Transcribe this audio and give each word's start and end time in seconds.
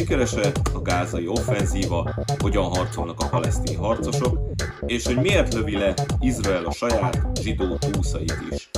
Sikeres-e 0.00 0.52
a 0.74 0.82
gázai 0.82 1.26
offenzíva, 1.26 2.14
hogyan 2.38 2.64
harcolnak 2.64 3.20
a 3.20 3.28
palesztin 3.28 3.78
harcosok, 3.78 4.38
és 4.86 5.06
hogy 5.06 5.16
miért 5.16 5.54
lövi 5.54 5.76
le 5.76 5.94
Izrael 6.20 6.64
a 6.64 6.72
saját 6.72 7.38
zsidó 7.40 7.76
túszait 7.76 8.34
is. 8.50 8.70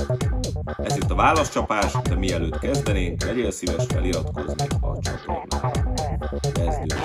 Ez 0.77 0.95
itt 0.95 1.11
a 1.11 1.15
válaszcsapás, 1.15 1.91
de 2.03 2.15
mielőtt 2.15 2.59
kezdenénk, 2.59 3.23
legyél 3.23 3.51
szíves 3.51 3.85
feliratkozni 3.87 4.67
a 4.81 4.97
csatornára. 5.01 5.71
Kezdjük! 6.53 6.99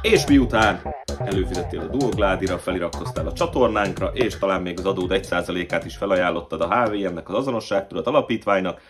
És 0.00 0.26
miután 0.26 0.94
előfizettél 1.18 1.80
a 1.80 1.96
Duogládira, 1.96 2.58
feliratkoztál 2.58 3.26
a 3.26 3.32
csatornánkra, 3.32 4.06
és 4.06 4.38
talán 4.38 4.62
még 4.62 4.78
az 4.78 4.86
adód 4.86 5.10
1%-át 5.14 5.84
is 5.84 5.96
felajánlottad 5.96 6.60
a 6.60 6.74
HVM-nek, 6.74 7.28
az 7.28 7.34
azonosságtudat 7.34 8.06
alapítványnak, 8.06 8.80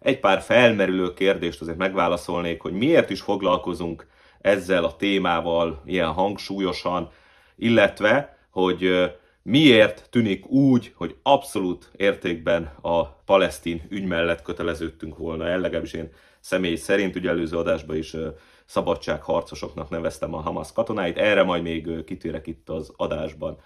egy 0.00 0.20
pár 0.20 0.40
felmerülő 0.40 1.12
kérdést 1.12 1.60
azért 1.60 1.76
megválaszolnék, 1.76 2.60
hogy 2.60 2.72
miért 2.72 3.10
is 3.10 3.20
foglalkozunk 3.20 4.06
ezzel 4.40 4.84
a 4.84 4.96
témával 4.96 5.82
ilyen 5.84 6.12
hangsúlyosan, 6.12 7.10
illetve, 7.56 8.38
hogy 8.50 9.10
miért 9.42 10.06
tűnik 10.10 10.46
úgy, 10.46 10.92
hogy 10.96 11.16
abszolút 11.22 11.90
értékben 11.96 12.72
a 12.80 13.06
palesztin 13.08 13.86
ügy 13.88 14.04
mellett 14.04 14.42
köteleződtünk 14.42 15.16
volna 15.16 15.46
el, 15.46 15.58
legalábbis 15.58 15.92
én 15.92 16.12
személy 16.40 16.76
szerint, 16.76 17.16
ugye 17.16 17.28
előző 17.28 17.56
adásban 17.56 17.96
is 17.96 18.16
szabadságharcosoknak 18.64 19.90
neveztem 19.90 20.34
a 20.34 20.40
Hamas 20.40 20.72
katonáit, 20.72 21.18
erre 21.18 21.42
majd 21.42 21.62
még 21.62 22.04
kitérek 22.04 22.46
itt 22.46 22.68
az 22.68 22.92
adásban. 22.96 23.58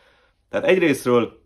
Tehát 0.51 0.67
egyrésztről 0.67 1.43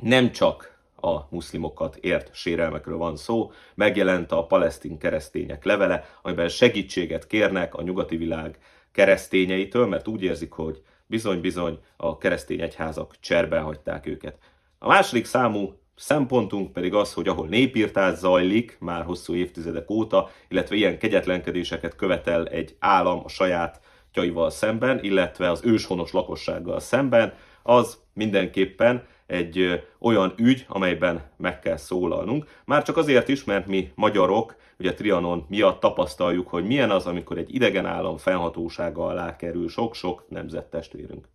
nem 0.00 0.32
csak 0.32 0.75
a 0.96 1.26
muszlimokat 1.30 1.96
ért 1.96 2.34
sérelmekről 2.34 2.96
van 2.96 3.16
szó, 3.16 3.50
megjelent 3.74 4.32
a 4.32 4.46
palesztin 4.46 4.98
keresztények 4.98 5.64
levele, 5.64 6.04
amiben 6.22 6.48
segítséget 6.48 7.26
kérnek 7.26 7.74
a 7.74 7.82
nyugati 7.82 8.16
világ 8.16 8.58
keresztényeitől, 8.92 9.86
mert 9.86 10.08
úgy 10.08 10.22
érzik, 10.22 10.52
hogy 10.52 10.82
bizony-bizony 11.06 11.78
a 11.96 12.18
keresztény 12.18 12.60
egyházak 12.60 13.14
cserben 13.20 13.62
hagyták 13.62 14.06
őket. 14.06 14.38
A 14.78 14.88
második 14.88 15.24
számú 15.24 15.78
szempontunk 15.94 16.72
pedig 16.72 16.94
az, 16.94 17.12
hogy 17.12 17.28
ahol 17.28 17.46
népírtás 17.46 18.18
zajlik 18.18 18.76
már 18.80 19.04
hosszú 19.04 19.34
évtizedek 19.34 19.90
óta, 19.90 20.30
illetve 20.48 20.76
ilyen 20.76 20.98
kegyetlenkedéseket 20.98 21.96
követel 21.96 22.46
egy 22.46 22.76
állam 22.78 23.20
a 23.24 23.28
saját 23.28 23.80
tyaival 24.12 24.50
szemben, 24.50 24.98
illetve 25.02 25.50
az 25.50 25.60
őshonos 25.64 26.12
lakossággal 26.12 26.80
szemben, 26.80 27.34
az 27.62 27.98
mindenképpen 28.12 29.06
egy 29.26 29.84
olyan 29.98 30.32
ügy, 30.36 30.64
amelyben 30.68 31.22
meg 31.36 31.58
kell 31.58 31.76
szólalnunk. 31.76 32.46
Már 32.64 32.82
csak 32.82 32.96
azért 32.96 33.28
is, 33.28 33.44
mert 33.44 33.66
mi 33.66 33.90
magyarok, 33.94 34.56
ugye 34.78 34.94
Trianon 34.94 35.44
miatt 35.48 35.80
tapasztaljuk, 35.80 36.48
hogy 36.48 36.64
milyen 36.64 36.90
az, 36.90 37.06
amikor 37.06 37.38
egy 37.38 37.54
idegen 37.54 37.86
állam 37.86 38.16
fennhatósága 38.16 39.06
alá 39.06 39.36
kerül 39.36 39.68
sok-sok 39.68 40.24
nemzettestvérünk. 40.28 41.28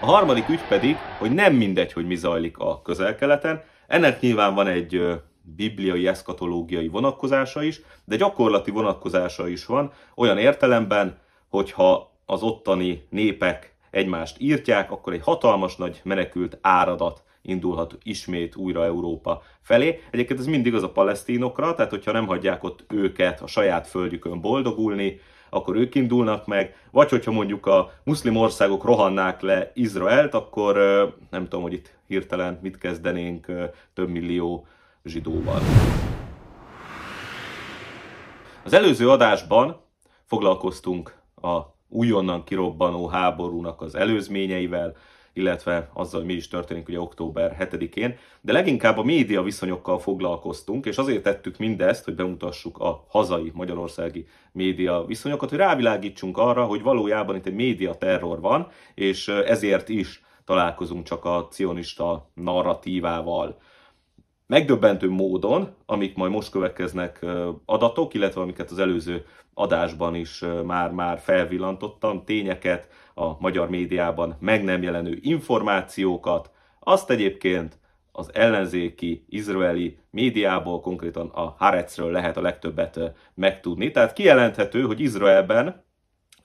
A 0.00 0.06
harmadik 0.06 0.48
ügy 0.48 0.66
pedig, 0.68 0.96
hogy 1.18 1.32
nem 1.32 1.54
mindegy, 1.54 1.92
hogy 1.92 2.06
mi 2.06 2.16
zajlik 2.16 2.58
a 2.58 2.82
közel-keleten. 2.82 3.62
Ennek 3.86 4.20
nyilván 4.20 4.54
van 4.54 4.66
egy 4.66 5.20
bibliai, 5.42 6.06
eszkatológiai 6.06 6.88
vonatkozása 6.88 7.62
is, 7.62 7.80
de 8.04 8.16
gyakorlati 8.16 8.70
vonatkozása 8.70 9.48
is 9.48 9.66
van, 9.66 9.92
olyan 10.14 10.38
értelemben, 10.38 11.18
hogyha 11.52 12.12
az 12.26 12.42
ottani 12.42 13.06
népek 13.10 13.74
egymást 13.90 14.36
írtják, 14.38 14.90
akkor 14.90 15.12
egy 15.12 15.22
hatalmas 15.22 15.76
nagy 15.76 16.00
menekült 16.04 16.58
áradat 16.60 17.22
indulhat 17.42 17.98
ismét 18.02 18.56
újra 18.56 18.84
Európa 18.84 19.42
felé. 19.60 20.00
Egyébként 20.10 20.38
ez 20.38 20.46
mindig 20.46 20.74
az 20.74 20.82
a 20.82 20.90
palesztinokra, 20.90 21.74
tehát 21.74 21.90
hogyha 21.90 22.12
nem 22.12 22.26
hagyják 22.26 22.64
ott 22.64 22.84
őket 22.88 23.40
a 23.40 23.46
saját 23.46 23.86
földjükön 23.86 24.40
boldogulni, 24.40 25.20
akkor 25.50 25.76
ők 25.76 25.94
indulnak 25.94 26.46
meg, 26.46 26.76
vagy 26.90 27.10
hogyha 27.10 27.32
mondjuk 27.32 27.66
a 27.66 27.92
muszlim 28.04 28.36
országok 28.36 28.84
rohannák 28.84 29.40
le 29.40 29.70
Izraelt, 29.74 30.34
akkor 30.34 30.74
nem 31.30 31.42
tudom, 31.42 31.62
hogy 31.62 31.72
itt 31.72 31.94
hirtelen 32.06 32.58
mit 32.62 32.78
kezdenénk 32.78 33.46
több 33.94 34.08
millió 34.08 34.66
zsidóval. 35.04 35.60
Az 38.64 38.72
előző 38.72 39.10
adásban 39.10 39.80
foglalkoztunk 40.24 41.20
a 41.42 41.74
újonnan 41.88 42.44
kirobbanó 42.44 43.06
háborúnak 43.06 43.80
az 43.80 43.94
előzményeivel, 43.94 44.96
illetve 45.32 45.90
azzal, 45.92 46.20
hogy 46.20 46.28
mi 46.28 46.34
is 46.34 46.48
történik 46.48 46.88
ugye 46.88 47.00
október 47.00 47.56
7-én, 47.60 48.16
de 48.40 48.52
leginkább 48.52 48.98
a 48.98 49.02
média 49.02 49.42
viszonyokkal 49.42 49.98
foglalkoztunk, 49.98 50.86
és 50.86 50.98
azért 50.98 51.22
tettük 51.22 51.58
mindezt, 51.58 52.04
hogy 52.04 52.14
bemutassuk 52.14 52.78
a 52.78 53.04
hazai 53.08 53.50
magyarországi 53.54 54.26
média 54.52 55.04
viszonyokat, 55.04 55.48
hogy 55.48 55.58
rávilágítsunk 55.58 56.38
arra, 56.38 56.64
hogy 56.64 56.82
valójában 56.82 57.36
itt 57.36 57.46
egy 57.46 57.54
média 57.54 57.94
terror 57.94 58.40
van, 58.40 58.68
és 58.94 59.28
ezért 59.28 59.88
is 59.88 60.24
találkozunk 60.44 61.04
csak 61.04 61.24
a 61.24 61.48
cionista 61.50 62.30
narratívával 62.34 63.58
megdöbbentő 64.52 65.10
módon, 65.10 65.74
amik 65.86 66.14
majd 66.14 66.32
most 66.32 66.50
következnek 66.50 67.26
adatok, 67.64 68.14
illetve 68.14 68.40
amiket 68.40 68.70
az 68.70 68.78
előző 68.78 69.24
adásban 69.54 70.14
is 70.14 70.44
már-már 70.64 71.18
felvillantottam, 71.18 72.24
tényeket, 72.24 72.88
a 73.14 73.40
magyar 73.40 73.68
médiában 73.68 74.36
meg 74.40 74.64
nem 74.64 74.82
jelenő 74.82 75.18
információkat, 75.22 76.50
azt 76.80 77.10
egyébként 77.10 77.78
az 78.12 78.30
ellenzéki, 78.34 79.24
izraeli 79.28 79.98
médiából, 80.10 80.80
konkrétan 80.80 81.28
a 81.28 81.54
Haretzről 81.58 82.10
lehet 82.10 82.36
a 82.36 82.40
legtöbbet 82.40 83.00
megtudni. 83.34 83.90
Tehát 83.90 84.12
kijelenthető, 84.12 84.82
hogy 84.82 85.00
Izraelben, 85.00 85.84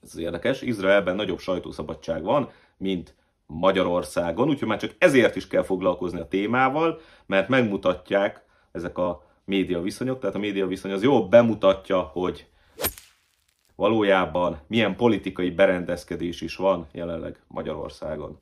ez 0.02 0.18
érdekes, 0.18 0.62
Izraelben 0.62 1.16
nagyobb 1.16 1.38
sajtószabadság 1.38 2.22
van, 2.22 2.50
mint 2.76 3.14
Magyarországon, 3.50 4.48
úgyhogy 4.48 4.68
már 4.68 4.78
csak 4.78 4.94
ezért 4.98 5.36
is 5.36 5.46
kell 5.46 5.62
foglalkozni 5.62 6.20
a 6.20 6.28
témával, 6.28 7.00
mert 7.26 7.48
megmutatják 7.48 8.42
ezek 8.72 8.98
a 8.98 9.22
média 9.44 9.80
viszonyok, 9.80 10.20
tehát 10.20 10.34
a 10.34 10.38
média 10.38 10.66
viszony 10.66 10.92
az 10.92 11.02
jól 11.02 11.28
bemutatja, 11.28 12.00
hogy 12.00 12.46
valójában 13.76 14.60
milyen 14.66 14.96
politikai 14.96 15.50
berendezkedés 15.50 16.40
is 16.40 16.56
van 16.56 16.86
jelenleg 16.92 17.40
Magyarországon. 17.46 18.40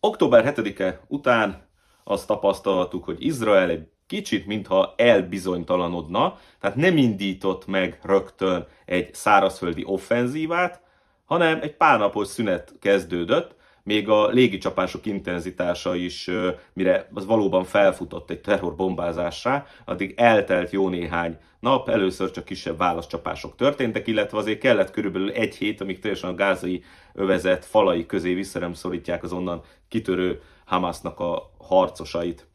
Október 0.00 0.54
7-e 0.56 1.00
után 1.08 1.66
azt 2.04 2.26
tapasztaltuk, 2.26 3.04
hogy 3.04 3.24
Izrael 3.24 3.70
egy 3.70 3.88
kicsit 4.06 4.46
mintha 4.46 4.94
elbizonytalanodna, 4.96 6.38
tehát 6.60 6.76
nem 6.76 6.96
indított 6.96 7.66
meg 7.66 7.98
rögtön 8.02 8.66
egy 8.84 9.14
szárazföldi 9.14 9.84
offenzívát, 9.84 10.80
hanem 11.26 11.58
egy 11.62 11.76
pár 11.76 11.98
napos 11.98 12.28
szünet 12.28 12.72
kezdődött, 12.80 13.54
még 13.82 14.08
a 14.08 14.28
légicsapások 14.28 15.06
intenzitása 15.06 15.94
is, 15.94 16.30
mire 16.72 17.08
az 17.14 17.26
valóban 17.26 17.64
felfutott 17.64 18.30
egy 18.30 18.40
terrorbombázásra, 18.40 19.66
addig 19.84 20.14
eltelt 20.16 20.70
jó 20.70 20.88
néhány 20.88 21.38
nap, 21.60 21.88
először 21.88 22.30
csak 22.30 22.44
kisebb 22.44 22.78
válaszcsapások 22.78 23.56
történtek, 23.56 24.06
illetve 24.06 24.38
azért 24.38 24.58
kellett 24.58 24.90
körülbelül 24.90 25.30
egy 25.30 25.56
hét, 25.56 25.80
amíg 25.80 25.98
teljesen 25.98 26.30
a 26.30 26.34
gázai 26.34 26.84
övezet 27.12 27.64
falai 27.64 28.06
közé 28.06 28.34
vissza 28.34 28.74
szorítják 28.74 29.22
az 29.22 29.32
onnan 29.32 29.62
kitörő 29.88 30.42
Hamasnak 30.64 31.20
a 31.20 31.50
harcosait. 31.58 32.46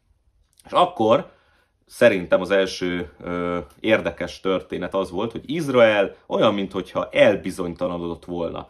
És 0.64 0.72
akkor 0.72 1.32
szerintem 1.86 2.40
az 2.40 2.50
első 2.50 3.12
ö, 3.20 3.58
érdekes 3.80 4.40
történet 4.40 4.94
az 4.94 5.10
volt, 5.10 5.32
hogy 5.32 5.50
Izrael 5.50 6.14
olyan, 6.26 6.54
mintha 6.54 7.08
elbizonytalanodott 7.10 8.24
volna. 8.24 8.68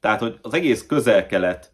Tehát, 0.00 0.20
hogy 0.20 0.38
az 0.42 0.54
egész 0.54 0.86
közel-kelet 0.86 1.72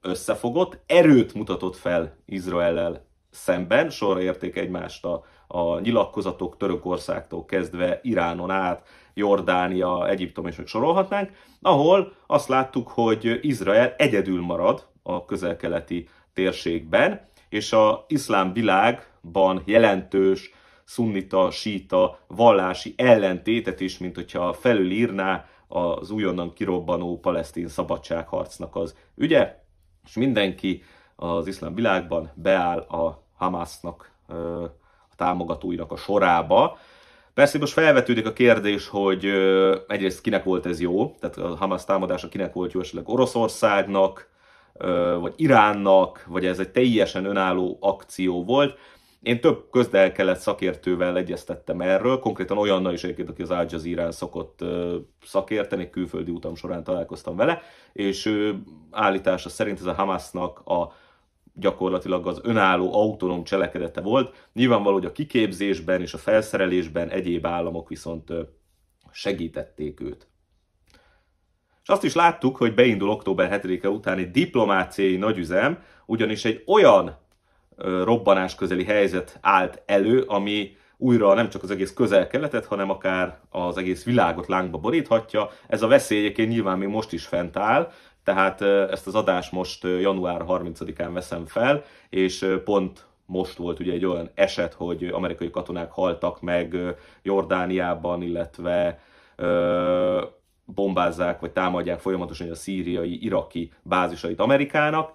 összefogott, 0.00 0.78
erőt 0.86 1.34
mutatott 1.34 1.76
fel 1.76 2.16
Izraellel 2.24 3.06
szemben, 3.30 3.90
sorra 3.90 4.20
érték 4.20 4.56
egymást 4.56 5.04
a, 5.04 5.24
a 5.46 5.78
nyilatkozatok 5.78 6.56
Törökországtól 6.56 7.44
kezdve 7.44 8.00
Iránon 8.02 8.50
át, 8.50 8.86
Jordánia, 9.14 10.08
Egyiptom 10.08 10.46
és 10.46 10.56
még 10.56 10.66
sorolhatnánk, 10.66 11.30
ahol 11.62 12.12
azt 12.26 12.48
láttuk, 12.48 12.88
hogy 12.88 13.38
Izrael 13.40 13.94
egyedül 13.96 14.40
marad 14.40 14.86
a 15.02 15.24
közel-keleti 15.24 16.08
térségben, 16.34 17.28
és 17.48 17.72
a 17.72 18.04
iszlám 18.08 18.52
világban 19.32 19.62
jelentős 19.64 20.52
szunnita, 20.84 21.50
síta, 21.50 22.18
vallási 22.26 22.94
ellentétet 22.96 23.80
is, 23.80 23.98
mint 23.98 24.14
hogyha 24.14 24.52
felülírná 24.52 25.44
az 25.68 26.10
újonnan 26.10 26.52
kirobbanó 26.52 27.18
palesztin 27.18 27.68
szabadságharcnak 27.68 28.76
az 28.76 28.94
ügye, 29.16 29.64
és 30.04 30.14
mindenki 30.14 30.82
az 31.16 31.46
iszlám 31.46 31.74
világban 31.74 32.30
beáll 32.34 32.78
a 32.78 33.22
Hamasnak, 33.36 34.10
a 35.10 35.14
támogatóinak 35.16 35.92
a 35.92 35.96
sorába. 35.96 36.78
Persze 37.34 37.58
most 37.58 37.72
felvetődik 37.72 38.26
a 38.26 38.32
kérdés, 38.32 38.88
hogy 38.88 39.24
egyrészt 39.88 40.20
kinek 40.20 40.44
volt 40.44 40.66
ez 40.66 40.80
jó, 40.80 41.14
tehát 41.20 41.36
a 41.36 41.56
Hamas 41.56 41.84
támadása 41.84 42.28
kinek 42.28 42.52
volt 42.52 42.72
jó, 42.72 42.80
esetleg 42.80 43.08
Oroszországnak, 43.08 44.28
vagy 45.20 45.32
Iránnak, 45.36 46.24
vagy 46.28 46.46
ez 46.46 46.58
egy 46.58 46.70
teljesen 46.70 47.24
önálló 47.24 47.78
akció 47.80 48.44
volt. 48.44 48.78
Én 49.22 49.40
több 49.40 49.70
közel-kelet 49.70 50.40
szakértővel 50.40 51.16
egyeztettem 51.16 51.80
erről, 51.80 52.18
konkrétan 52.18 52.58
olyannal 52.58 52.92
is 52.92 53.04
egyébként, 53.04 53.28
aki 53.28 53.42
az 53.42 53.50
Al 53.50 53.66
Jazeera 53.70 54.12
szokott 54.12 54.64
szakérteni, 55.24 55.90
külföldi 55.90 56.30
utam 56.30 56.54
során 56.54 56.84
találkoztam 56.84 57.36
vele, 57.36 57.62
és 57.92 58.48
állítása 58.90 59.48
szerint 59.48 59.78
ez 59.78 59.84
a 59.84 59.92
Hamasnak 59.92 60.58
a 60.58 60.92
gyakorlatilag 61.54 62.26
az 62.26 62.40
önálló, 62.42 62.94
autonóm 62.94 63.44
cselekedete 63.44 64.00
volt. 64.00 64.48
Nyilvánvaló, 64.52 64.94
hogy 64.94 65.04
a 65.04 65.12
kiképzésben 65.12 66.00
és 66.00 66.14
a 66.14 66.18
felszerelésben 66.18 67.08
egyéb 67.08 67.46
államok 67.46 67.88
viszont 67.88 68.32
segítették 69.10 70.00
őt. 70.00 70.26
És 71.82 71.88
azt 71.88 72.04
is 72.04 72.14
láttuk, 72.14 72.56
hogy 72.56 72.74
beindul 72.74 73.10
október 73.10 73.60
7-e 73.62 73.88
után 73.88 74.18
egy 74.18 74.30
diplomáciai 74.30 75.16
nagyüzem, 75.16 75.82
ugyanis 76.06 76.44
egy 76.44 76.62
olyan 76.66 77.16
robbanás 77.78 78.54
közeli 78.54 78.84
helyzet 78.84 79.38
állt 79.40 79.82
elő, 79.86 80.20
ami 80.26 80.76
újra 80.96 81.34
nem 81.34 81.48
csak 81.48 81.62
az 81.62 81.70
egész 81.70 81.94
közel-keletet, 81.94 82.66
hanem 82.66 82.90
akár 82.90 83.38
az 83.50 83.76
egész 83.76 84.04
világot 84.04 84.46
lángba 84.46 84.78
boríthatja. 84.78 85.50
Ez 85.66 85.82
a 85.82 85.86
veszély 85.86 86.18
egyébként 86.18 86.48
nyilván 86.48 86.78
még 86.78 86.88
most 86.88 87.12
is 87.12 87.26
fent 87.26 87.56
áll, 87.56 87.90
tehát 88.24 88.60
ezt 88.62 89.06
az 89.06 89.14
adást 89.14 89.52
most 89.52 89.84
január 89.84 90.44
30-án 90.48 91.10
veszem 91.12 91.46
fel, 91.46 91.84
és 92.08 92.46
pont 92.64 93.06
most 93.26 93.56
volt 93.56 93.80
ugye 93.80 93.92
egy 93.92 94.04
olyan 94.04 94.30
eset, 94.34 94.72
hogy 94.74 95.04
amerikai 95.04 95.50
katonák 95.50 95.90
haltak 95.90 96.40
meg 96.40 96.76
Jordániában, 97.22 98.22
illetve 98.22 98.98
bombázzák 100.64 101.40
vagy 101.40 101.52
támadják 101.52 101.98
folyamatosan 102.00 102.50
a 102.50 102.54
szíriai, 102.54 103.24
iraki 103.24 103.72
bázisait 103.82 104.40
Amerikának, 104.40 105.12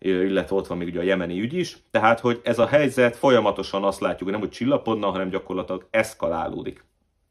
illetve 0.00 0.56
ott 0.56 0.66
van 0.66 0.78
még 0.78 0.88
ugye 0.88 1.00
a 1.00 1.02
jemeni 1.02 1.40
ügy 1.40 1.54
is, 1.54 1.76
tehát 1.90 2.20
hogy 2.20 2.40
ez 2.44 2.58
a 2.58 2.66
helyzet 2.66 3.16
folyamatosan 3.16 3.84
azt 3.84 4.00
látjuk, 4.00 4.22
hogy 4.22 4.32
nem 4.32 4.40
hogy 4.40 4.50
csillapodna, 4.50 5.10
hanem 5.10 5.28
gyakorlatilag 5.28 5.86
eszkalálódik. 5.90 6.84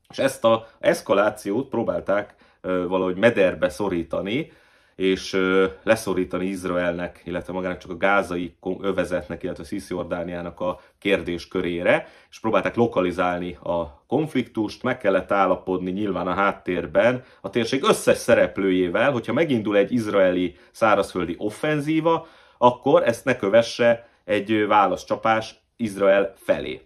És 0.10 0.18
ezt 0.18 0.44
a 0.44 0.68
eszkalációt 0.80 1.70
próbálták 1.70 2.36
valahogy 2.62 3.16
mederbe 3.16 3.70
szorítani, 3.70 4.52
és 4.96 5.38
leszorítani 5.84 6.46
Izraelnek, 6.46 7.22
illetve 7.26 7.54
magának 7.54 7.78
csak 7.78 7.92
a 7.92 7.98
gázai 7.98 8.56
övezetnek, 8.82 9.44
illetve 9.44 9.64
Cisziordániának 9.64 10.60
a 10.60 10.80
kérdés 10.98 11.48
körére, 11.48 12.08
és 12.30 12.40
próbálták 12.40 12.76
lokalizálni 12.76 13.58
a 13.64 14.04
konfliktust, 14.08 14.84
meg 14.84 14.98
kellett 14.98 15.32
állapodni 15.32 15.92
nyilván 15.92 16.28
a 16.28 16.34
háttérben 16.34 17.24
a 17.42 17.50
térség 17.50 17.84
összes 17.84 18.18
szereplőjével, 18.18 19.12
hogyha 19.12 19.34
megindul 19.34 19.78
egy 19.78 19.92
izraeli 19.92 20.56
szárazföldi 20.72 21.36
offenzíva, 21.38 22.28
akkor 22.62 23.08
ezt 23.08 23.26
ne 23.26 23.36
kövesse 23.36 24.08
egy 24.24 24.68
válaszcsapás 24.68 25.56
Izrael 25.76 26.34
felé. 26.38 26.82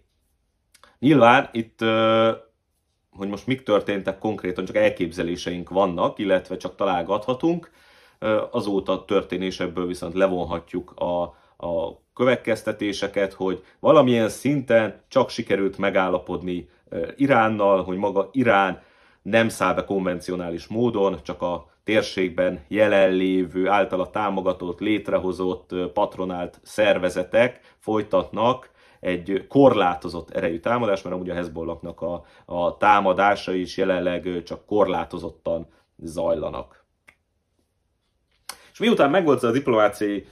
Nyilván 1.00 1.50
itt 1.52 1.82
hogy 3.18 3.28
most 3.28 3.48
mik 3.48 3.64
történtek 3.64 4.18
konkrétan, 4.18 4.66
csak 4.66 4.76
elképzeléseink 4.76 5.70
vannak, 5.70 6.20
illetve 6.20 6.58
csak 6.58 6.76
találgathatunk 6.76 7.72
azóta 8.52 9.06
történésekből 9.06 9.88
viszont 9.88 10.14
levonhatjuk 10.14 10.92
a, 10.92 11.22
a 11.68 12.02
következtetéseket, 12.14 13.34
hogy 13.34 13.64
valamilyen 13.80 14.30
szinten 14.30 15.02
csak 15.08 15.30
sikerült 15.30 15.78
megállapodni 15.78 16.70
Iránnal, 17.16 17.84
hogy 17.84 17.98
maga 17.98 18.30
Irán 18.32 18.82
nem 19.22 19.50
száll 19.50 19.74
be 19.74 19.84
konvencionális 19.84 20.68
módon, 20.68 21.20
csak 21.24 21.42
a 21.42 21.72
térségben 21.84 22.66
jelenlévő, 22.68 23.68
általa 23.68 24.10
támogatott, 24.10 24.80
létrehozott, 24.80 25.76
patronált 25.94 26.60
szervezetek 26.64 27.76
folytatnak 27.80 28.72
egy 29.00 29.46
korlátozott 29.48 30.30
erejű 30.30 30.60
támadás, 30.60 31.02
mert 31.02 31.16
amúgy 31.16 31.30
a 31.30 31.34
Hezbollahnak 31.34 32.02
a, 32.02 32.26
a 32.46 32.78
támadása 32.78 33.54
is 33.54 33.78
jelenleg 33.78 34.44
csak 34.46 34.66
korlátozottan 34.66 35.68
zajlanak. 35.98 36.86
És 38.72 38.80
miután 38.80 39.10
megvolt 39.10 39.44
a 39.44 39.52
diplomáciai 39.52 40.28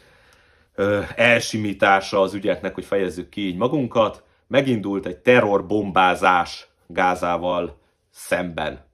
ö, 0.76 1.02
elsimítása 1.16 2.22
az 2.22 2.34
ügyeknek, 2.34 2.74
hogy 2.74 2.86
fejezzük 2.86 3.30
ki 3.30 3.42
így 3.42 3.58
magunkat, 3.58 4.24
megindult 4.48 5.06
egy 5.06 5.18
terrorbombázás 5.18 6.68
Gázával 6.88 7.80
szemben. 8.10 8.91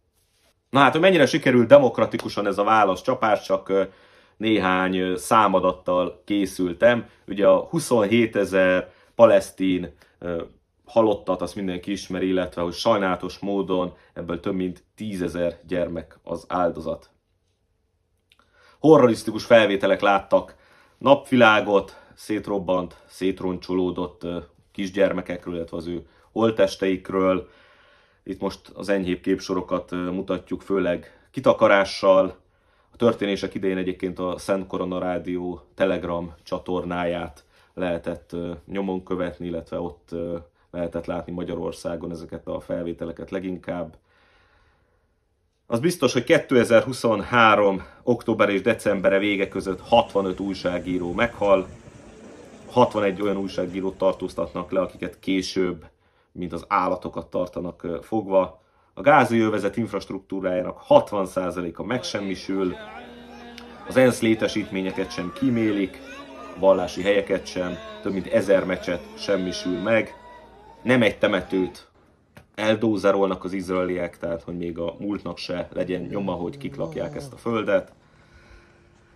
Na 0.69 0.79
hát, 0.79 0.91
hogy 0.91 1.01
mennyire 1.01 1.25
sikerült 1.25 1.67
demokratikusan 1.67 2.47
ez 2.47 2.57
a 2.57 2.63
válasz 2.63 3.01
csapás, 3.01 3.43
csak 3.43 3.71
néhány 4.37 5.15
számadattal 5.15 6.21
készültem. 6.25 7.05
Ugye 7.27 7.47
a 7.47 7.59
27 7.59 8.35
ezer 8.35 8.91
palesztin 9.15 9.95
halottat, 10.85 11.41
azt 11.41 11.55
mindenki 11.55 11.91
ismeri, 11.91 12.27
illetve 12.27 12.61
hogy 12.61 12.73
sajnálatos 12.73 13.39
módon 13.39 13.93
ebből 14.13 14.39
több 14.39 14.55
mint 14.55 14.83
10 14.95 15.21
ezer 15.21 15.59
gyermek 15.67 16.19
az 16.23 16.45
áldozat 16.47 17.09
horrorisztikus 18.79 19.45
felvételek 19.45 20.01
láttak 20.01 20.55
napvilágot, 20.97 22.01
szétrobbant, 22.13 22.95
szétroncsolódott 23.05 24.21
kisgyermekekről, 24.71 25.55
illetve 25.55 25.77
az 25.77 25.87
ő 25.87 26.07
holtesteikről. 26.31 27.49
Itt 28.27 28.39
most 28.39 28.59
az 28.73 28.89
enyhébb 28.89 29.21
képsorokat 29.21 29.91
mutatjuk, 29.91 30.61
főleg 30.61 31.27
kitakarással. 31.31 32.35
A 32.91 32.97
történések 32.97 33.53
idején 33.53 33.77
egyébként 33.77 34.19
a 34.19 34.37
Szent 34.37 34.67
Korona 34.67 34.99
Rádió 34.99 35.61
Telegram 35.75 36.33
csatornáját 36.43 37.45
lehetett 37.73 38.35
nyomon 38.65 39.03
követni, 39.03 39.45
illetve 39.45 39.79
ott 39.79 40.09
lehetett 40.71 41.05
látni 41.05 41.31
Magyarországon 41.31 42.11
ezeket 42.11 42.47
a 42.47 42.59
felvételeket 42.59 43.31
leginkább. 43.31 43.97
Az 45.65 45.79
biztos, 45.79 46.13
hogy 46.13 46.23
2023. 46.23 47.83
október 48.03 48.49
és 48.49 48.61
decembere 48.61 49.17
vége 49.17 49.47
között 49.47 49.81
65 49.81 50.39
újságíró 50.39 51.13
meghal, 51.13 51.67
61 52.71 53.21
olyan 53.21 53.37
újságírót 53.37 53.97
tartóztatnak 53.97 54.71
le, 54.71 54.79
akiket 54.79 55.19
később, 55.19 55.85
mint 56.37 56.53
az 56.53 56.65
állatokat 56.67 57.29
tartanak 57.29 57.87
fogva. 58.01 58.61
A 58.93 59.01
gázai 59.01 59.39
övezet 59.39 59.77
infrastruktúrájának 59.77 60.81
60%-a 60.89 61.83
megsemmisül, 61.83 62.75
az 63.87 63.97
ENSZ 63.97 64.21
létesítményeket 64.21 65.11
sem 65.11 65.33
kimélik, 65.35 66.01
vallási 66.59 67.01
helyeket 67.01 67.45
sem, 67.45 67.77
több 68.01 68.13
mint 68.13 68.27
ezer 68.27 68.65
mecset 68.65 69.01
semmisül 69.17 69.79
meg, 69.79 70.15
nem 70.81 71.01
egy 71.01 71.17
temetőt 71.17 71.87
eldózerolnak 72.55 73.43
az 73.43 73.53
izraeliek, 73.53 74.17
tehát 74.17 74.41
hogy 74.41 74.57
még 74.57 74.77
a 74.77 74.95
múltnak 74.99 75.37
se 75.37 75.67
legyen 75.73 76.01
nyoma, 76.01 76.31
hogy 76.31 76.57
kik 76.57 76.75
lakják 76.75 77.15
ezt 77.15 77.33
a 77.33 77.37
földet. 77.37 77.93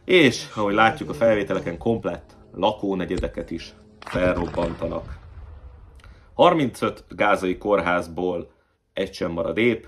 És, 0.06 0.48
ahogy 0.56 0.74
látjuk 0.74 1.10
a 1.10 1.14
felvételeken, 1.14 1.78
komplett 1.78 2.36
lakónegyedeket 2.54 3.52
is 3.52 3.74
felrobbantanak. 4.00 5.21
35 6.34 7.06
gázai 7.10 7.58
kórházból 7.58 8.52
egy 8.94 9.14
sem 9.14 9.32
marad 9.32 9.58
épp, 9.58 9.84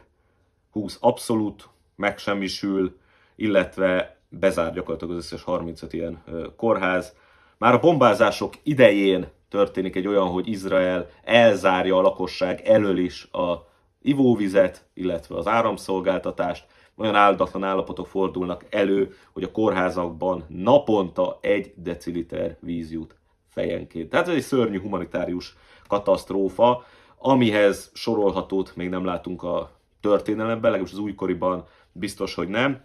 20 0.71 0.97
abszolút 1.01 1.69
megsemmisül, 1.95 2.97
illetve 3.35 4.17
bezár 4.29 4.73
gyakorlatilag 4.73 5.13
az 5.13 5.23
összes 5.23 5.43
35 5.43 5.93
ilyen 5.93 6.23
kórház. 6.55 7.15
Már 7.57 7.73
a 7.73 7.79
bombázások 7.79 8.53
idején 8.63 9.27
történik 9.49 9.95
egy 9.95 10.07
olyan, 10.07 10.27
hogy 10.27 10.47
Izrael 10.47 11.09
elzárja 11.23 11.97
a 11.97 12.01
lakosság 12.01 12.61
elől 12.61 12.97
is 12.97 13.27
a 13.31 13.67
ivóvizet, 14.01 14.85
illetve 14.93 15.35
az 15.35 15.47
áramszolgáltatást. 15.47 16.65
Olyan 16.95 17.15
áldatlan 17.15 17.63
állapotok 17.63 18.07
fordulnak 18.07 18.65
elő, 18.69 19.13
hogy 19.33 19.43
a 19.43 19.51
kórházakban 19.51 20.45
naponta 20.47 21.37
egy 21.41 21.73
deciliter 21.75 22.57
víz 22.59 22.91
jut 22.91 23.15
fejenként. 23.53 24.09
Tehát 24.09 24.27
ez 24.27 24.35
egy 24.35 24.41
szörnyű 24.41 24.79
humanitárius 24.79 25.55
katasztrófa, 25.87 26.85
amihez 27.17 27.91
sorolhatót 27.93 28.75
még 28.75 28.89
nem 28.89 29.05
látunk 29.05 29.43
a 29.43 29.71
történelemben, 30.01 30.71
legalábbis 30.71 30.93
az 30.93 30.99
újkoriban 30.99 31.67
biztos, 31.91 32.33
hogy 32.33 32.47
nem 32.47 32.81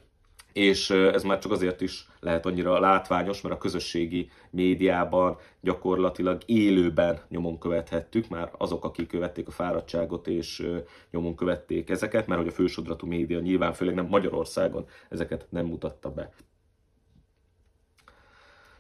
és 0.58 0.90
ez 0.90 1.22
már 1.22 1.38
csak 1.38 1.52
azért 1.52 1.80
is 1.80 2.08
lehet 2.20 2.46
annyira 2.46 2.80
látványos, 2.80 3.40
mert 3.40 3.54
a 3.54 3.58
közösségi 3.58 4.30
médiában 4.50 5.36
gyakorlatilag 5.60 6.42
élőben 6.46 7.20
nyomon 7.28 7.58
követhettük, 7.58 8.28
már 8.28 8.50
azok, 8.58 8.84
akik 8.84 9.08
követték 9.08 9.48
a 9.48 9.50
fáradtságot 9.50 10.26
és 10.26 10.66
nyomon 11.10 11.36
követték 11.36 11.90
ezeket, 11.90 12.26
mert 12.26 12.40
hogy 12.40 12.50
a 12.50 12.54
fősodratú 12.54 13.06
média 13.06 13.40
nyilván 13.40 13.72
főleg 13.72 13.94
nem 13.94 14.06
Magyarországon 14.06 14.86
ezeket 15.08 15.46
nem 15.50 15.66
mutatta 15.66 16.10
be. 16.10 16.32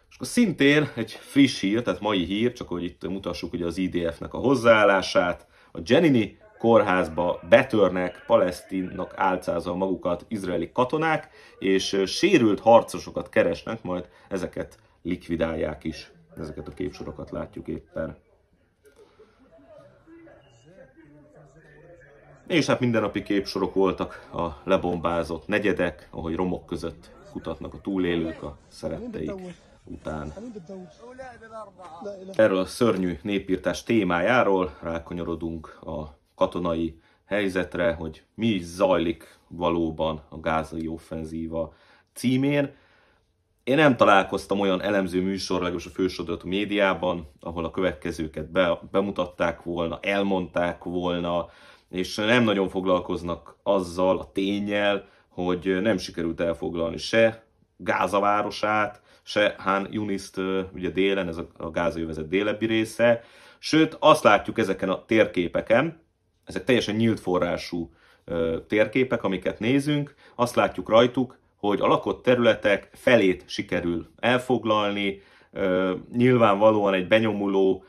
És 0.08 0.14
akkor 0.14 0.26
szintén 0.26 0.88
egy 0.94 1.10
friss 1.10 1.60
hír, 1.60 1.82
tehát 1.82 2.00
mai 2.00 2.24
hír, 2.24 2.52
csak 2.52 2.68
hogy 2.68 2.84
itt 2.84 3.08
mutassuk 3.08 3.52
ugye 3.52 3.66
az 3.66 3.76
IDF-nek 3.76 4.34
a 4.34 4.38
hozzáállását, 4.38 5.46
a 5.72 5.80
Genini 5.80 6.38
kórházba 6.58 7.40
betörnek, 7.48 8.24
palesztinnak 8.26 9.12
álcázva 9.16 9.74
magukat 9.74 10.24
izraeli 10.28 10.70
katonák, 10.72 11.28
és 11.58 12.02
sérült 12.06 12.60
harcosokat 12.60 13.28
keresnek, 13.28 13.82
majd 13.82 14.08
ezeket 14.28 14.78
likvidálják 15.02 15.84
is. 15.84 16.12
Ezeket 16.38 16.68
a 16.68 16.72
képsorokat 16.74 17.30
látjuk 17.30 17.68
éppen. 17.68 18.16
És 22.46 22.66
hát 22.66 22.80
mindennapi 22.80 23.22
képsorok 23.22 23.74
voltak 23.74 24.28
a 24.32 24.46
lebombázott 24.64 25.46
negyedek, 25.46 26.08
ahogy 26.10 26.34
romok 26.34 26.66
között 26.66 27.10
kutatnak 27.32 27.74
a 27.74 27.80
túlélők 27.80 28.42
a 28.42 28.56
szeretteik 28.68 29.32
után. 29.90 30.32
Erről 32.34 32.58
a 32.58 32.64
szörnyű 32.64 33.18
népírtás 33.22 33.82
témájáról 33.82 34.78
rákonyorodunk 34.82 35.78
a 35.80 36.18
katonai 36.34 37.00
helyzetre, 37.24 37.92
hogy 37.92 38.22
mi 38.34 38.46
is 38.46 38.64
zajlik 38.64 39.38
valóban 39.48 40.22
a 40.28 40.40
gázai 40.40 40.86
offenzíva 40.86 41.74
címén. 42.12 42.74
Én 43.64 43.76
nem 43.76 43.96
találkoztam 43.96 44.60
olyan 44.60 44.82
elemző 44.82 45.22
műsor, 45.22 45.56
legalábbis 45.56 45.86
a 45.86 45.90
fősodratú 45.90 46.48
médiában, 46.48 47.28
ahol 47.40 47.64
a 47.64 47.70
következőket 47.70 48.50
be, 48.50 48.80
bemutatták 48.90 49.62
volna, 49.62 49.98
elmondták 50.02 50.84
volna, 50.84 51.48
és 51.88 52.16
nem 52.16 52.44
nagyon 52.44 52.68
foglalkoznak 52.68 53.56
azzal 53.62 54.18
a 54.18 54.32
tényel, 54.32 55.04
hogy 55.28 55.82
nem 55.82 55.96
sikerült 55.96 56.40
elfoglalni 56.40 56.96
se 56.96 57.46
Gáza 57.76 58.20
városát, 58.20 59.02
se 59.28 59.54
Han 59.58 59.88
Yuniszt 59.90 60.40
ugye 60.74 60.90
délen, 60.90 61.28
ez 61.28 61.36
a 61.56 61.70
Gáza 61.70 61.98
jövezet 61.98 62.28
délebbi 62.28 62.66
része, 62.66 63.24
sőt 63.58 63.96
azt 64.00 64.22
látjuk 64.22 64.58
ezeken 64.58 64.88
a 64.88 65.04
térképeken, 65.04 66.00
ezek 66.44 66.64
teljesen 66.64 66.94
nyílt 66.94 67.20
forrású 67.20 67.90
térképek, 68.66 69.22
amiket 69.22 69.58
nézünk, 69.58 70.14
azt 70.34 70.54
látjuk 70.54 70.88
rajtuk, 70.88 71.38
hogy 71.56 71.80
a 71.80 71.86
lakott 71.86 72.22
területek 72.22 72.90
felét 72.92 73.44
sikerül 73.46 74.10
elfoglalni, 74.16 75.22
nyilvánvalóan 76.12 76.94
egy 76.94 77.08
benyomuló, 77.08 77.84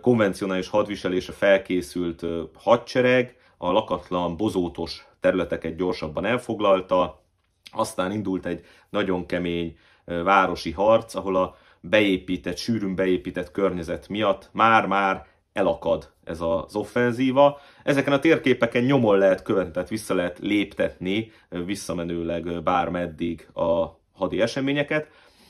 konvencionális 0.00 0.68
hadviselésre 0.68 1.32
felkészült 1.32 2.26
hadsereg 2.54 3.36
a 3.56 3.70
lakatlan, 3.70 4.36
bozótos 4.36 5.06
területeket 5.20 5.76
gyorsabban 5.76 6.24
elfoglalta, 6.24 7.24
aztán 7.72 8.12
indult 8.12 8.46
egy 8.46 8.64
nagyon 8.90 9.26
kemény 9.26 9.76
városi 10.06 10.70
harc, 10.70 11.14
ahol 11.14 11.36
a 11.36 11.56
beépített, 11.80 12.56
sűrűn 12.56 12.94
beépített 12.94 13.50
környezet 13.50 14.08
miatt 14.08 14.48
már-már 14.52 15.26
elakad 15.52 16.12
ez 16.24 16.40
az 16.40 16.76
offenzíva. 16.76 17.60
Ezeken 17.82 18.12
a 18.12 18.18
térképeken 18.18 18.82
nyomon 18.82 19.18
lehet 19.18 19.42
követni, 19.42 19.72
tehát 19.72 19.88
vissza 19.88 20.14
lehet 20.14 20.38
léptetni 20.38 21.32
visszamenőleg 21.48 22.62
bármeddig 22.62 23.48
a 23.54 23.86
hadi 24.12 24.40
eseményeket, 24.40 25.08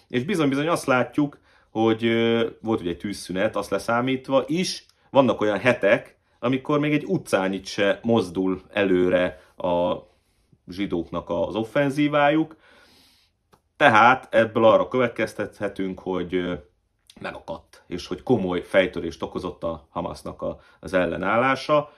és 0.09 0.25
bizony-bizony 0.25 0.69
azt 0.69 0.87
látjuk, 0.87 1.39
hogy 1.71 2.03
volt 2.61 2.81
ugye 2.81 2.91
egy 2.91 2.97
tűzszünet, 2.97 3.57
azt 3.57 3.71
leszámítva 3.71 4.45
is, 4.47 4.87
vannak 5.11 5.41
olyan 5.41 5.59
hetek, 5.59 6.17
amikor 6.39 6.79
még 6.79 6.93
egy 6.93 7.05
utcányit 7.05 7.67
se 7.67 8.01
mozdul 8.03 8.63
előre 8.73 9.41
a 9.57 9.97
zsidóknak 10.69 11.31
az 11.31 11.55
offenzívájuk, 11.55 12.57
tehát 13.77 14.35
ebből 14.35 14.65
arra 14.65 14.89
következtethetünk, 14.89 16.01
hogy 16.01 16.61
megakadt, 17.21 17.83
és 17.87 18.07
hogy 18.07 18.23
komoly 18.23 18.63
fejtörést 18.63 19.23
okozott 19.23 19.63
a 19.63 19.87
Hamasnak 19.91 20.45
az 20.81 20.93
ellenállása, 20.93 21.93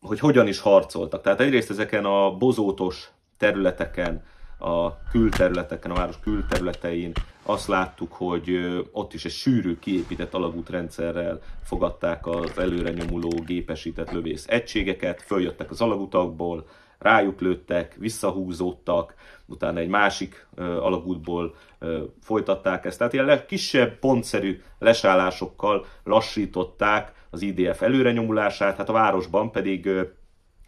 hogy 0.00 0.18
hogyan 0.18 0.46
is 0.46 0.60
harcoltak. 0.60 1.22
Tehát 1.22 1.40
egyrészt 1.40 1.70
ezeken 1.70 2.04
a 2.04 2.36
bozótos 2.36 3.10
területeken, 3.36 4.24
a 4.58 5.00
külterületeken, 5.10 5.90
a 5.90 5.94
város 5.94 6.20
külterületein 6.20 7.12
azt 7.42 7.66
láttuk, 7.66 8.12
hogy 8.12 8.50
ott 8.92 9.14
is 9.14 9.24
egy 9.24 9.32
sűrű, 9.32 9.78
kiépített 9.78 10.34
alagútrendszerrel 10.34 11.40
fogadták 11.62 12.26
az 12.26 12.58
előre 12.58 12.90
nyomuló 12.90 13.28
gépesített 13.46 14.10
lövész 14.10 14.44
egységeket, 14.48 15.22
följöttek 15.22 15.70
az 15.70 15.80
alagutakból, 15.80 16.66
rájuk 16.98 17.40
lőttek, 17.40 17.94
visszahúzódtak, 17.98 19.14
utána 19.46 19.78
egy 19.78 19.88
másik 19.88 20.46
alagútból 20.56 21.54
folytatták 22.20 22.84
ezt. 22.84 22.98
Tehát 22.98 23.12
ilyen 23.12 23.46
kisebb, 23.46 23.98
pontszerű 23.98 24.60
lesállásokkal 24.78 25.86
lassították 26.04 27.12
az 27.30 27.42
IDF 27.42 27.82
előrenyomulását, 27.82 28.76
hát 28.76 28.88
a 28.88 28.92
városban 28.92 29.50
pedig 29.50 29.90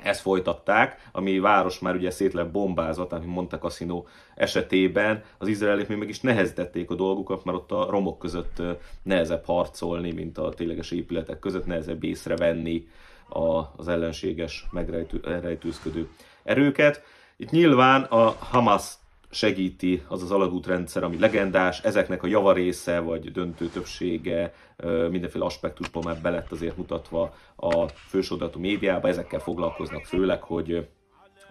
ezt 0.02 0.20
folytatták, 0.20 1.08
ami 1.12 1.38
város 1.38 1.78
már 1.78 1.94
ugye 1.94 2.10
szét 2.10 2.32
lett 2.32 2.50
bombázva, 2.50 3.06
tehát 3.06 3.24
Monte 3.24 3.58
Cassino 3.58 4.04
esetében 4.34 5.22
az 5.38 5.48
izraelik 5.48 5.88
még 5.88 5.98
meg 5.98 6.08
is 6.08 6.20
nehezítették 6.20 6.90
a 6.90 6.94
dolgukat, 6.94 7.44
mert 7.44 7.58
ott 7.58 7.72
a 7.72 7.90
romok 7.90 8.18
között 8.18 8.62
nehezebb 9.02 9.44
harcolni, 9.44 10.12
mint 10.12 10.38
a 10.38 10.48
tényleges 10.48 10.90
épületek 10.90 11.38
között, 11.38 11.66
nehezebb 11.66 12.04
észrevenni 12.04 12.88
az 13.76 13.88
ellenséges 13.88 14.66
megrejtőzködő 14.70 16.08
erőket. 16.42 17.02
Itt 17.36 17.50
nyilván 17.50 18.02
a 18.02 18.36
Hamas 18.38 18.92
segíti 19.30 20.02
az 20.08 20.22
az 20.22 20.30
alagútrendszer, 20.30 21.02
ami 21.02 21.18
legendás, 21.18 21.80
ezeknek 21.80 22.22
a 22.22 22.26
javarésze 22.26 22.98
vagy 22.98 23.32
döntő 23.32 23.66
többsége 23.66 24.54
mindenféle 25.10 25.44
aspektusban 25.44 26.02
már 26.06 26.20
belett 26.20 26.52
azért 26.52 26.76
mutatva 26.76 27.34
a 27.56 27.86
fősordatú 27.88 28.60
médiába, 28.60 29.08
ezekkel 29.08 29.40
foglalkoznak 29.40 30.04
főleg, 30.04 30.42
hogy 30.42 30.88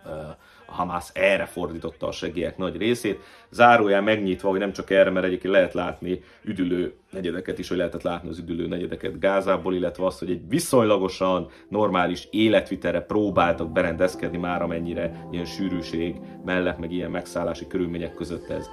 a 0.04 0.59
Hamász 0.72 1.12
erre 1.14 1.46
fordította 1.46 2.08
a 2.08 2.12
segélyek 2.12 2.58
nagy 2.58 2.78
részét. 2.78 3.20
Zárójel 3.50 4.02
megnyitva, 4.02 4.50
hogy 4.50 4.60
nem 4.60 4.72
csak 4.72 4.90
erre, 4.90 5.10
mert 5.10 5.26
egyébként 5.26 5.54
lehet 5.54 5.74
látni 5.74 6.24
üdülő 6.44 6.94
negyedeket 7.12 7.60
is, 7.60 7.68
hogy 7.68 7.78
lehetett 7.78 8.02
látni 8.02 8.30
az 8.30 8.38
üdülő 8.38 8.68
negyedeket 8.68 9.20
Gázából, 9.20 9.76
illetve 9.76 10.06
azt, 10.06 10.20
hogy 10.20 10.30
egy 10.30 10.42
viszonylagosan 10.50 11.50
normális 11.70 12.28
életvitelre 12.32 13.02
próbáltak 13.02 13.72
berendezkedni 13.72 14.38
már, 14.38 14.62
amennyire 14.62 15.28
ilyen 15.32 15.46
sűrűség 15.46 16.16
mellett, 16.46 16.78
meg 16.78 16.92
ilyen 16.92 17.12
megszállási 17.12 17.68
körülmények 17.68 18.14
között 18.14 18.50
ez 18.50 18.70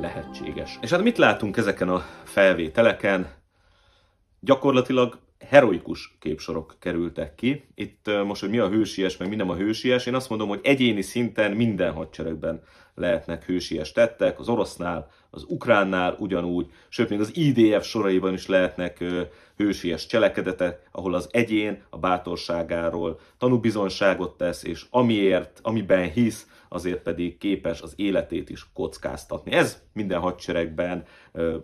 lehetséges. 0.00 0.78
És 0.80 0.90
hát 0.90 1.02
mit 1.02 1.18
látunk 1.18 1.56
ezeken 1.56 1.88
a 1.88 2.04
felvételeken? 2.24 3.30
Gyakorlatilag 4.40 5.18
heroikus 5.46 6.16
képsorok 6.18 6.76
kerültek 6.78 7.34
ki. 7.34 7.64
Itt 7.74 8.10
most, 8.26 8.40
hogy 8.40 8.50
mi 8.50 8.58
a 8.58 8.68
hősies, 8.68 9.16
meg 9.16 9.28
mi 9.28 9.36
nem 9.36 9.50
a 9.50 9.56
hősies, 9.56 10.06
én 10.06 10.14
azt 10.14 10.28
mondom, 10.28 10.48
hogy 10.48 10.60
egyéni 10.62 11.02
szinten 11.02 11.52
minden 11.52 11.92
hadseregben 11.92 12.62
lehetnek 12.94 13.44
hősies 13.44 13.92
tettek, 13.92 14.38
az 14.38 14.48
orosznál, 14.48 15.10
az 15.30 15.44
ukránnál 15.48 16.16
ugyanúgy, 16.18 16.70
sőt 16.88 17.08
még 17.08 17.20
az 17.20 17.36
IDF 17.36 17.86
soraiban 17.86 18.32
is 18.32 18.46
lehetnek 18.46 19.04
hősies 19.58 20.06
cselekedetek, 20.06 20.88
ahol 20.92 21.14
az 21.14 21.28
egyén 21.30 21.82
a 21.90 21.98
bátorságáról 21.98 23.20
tanúbizonságot 23.38 24.36
tesz, 24.36 24.64
és 24.64 24.86
amiért, 24.90 25.60
amiben 25.62 26.10
hisz, 26.10 26.46
azért 26.68 27.02
pedig 27.02 27.38
képes 27.38 27.80
az 27.80 27.92
életét 27.96 28.50
is 28.50 28.66
kockáztatni. 28.74 29.52
Ez 29.52 29.82
minden 29.92 30.20
hadseregben 30.20 31.04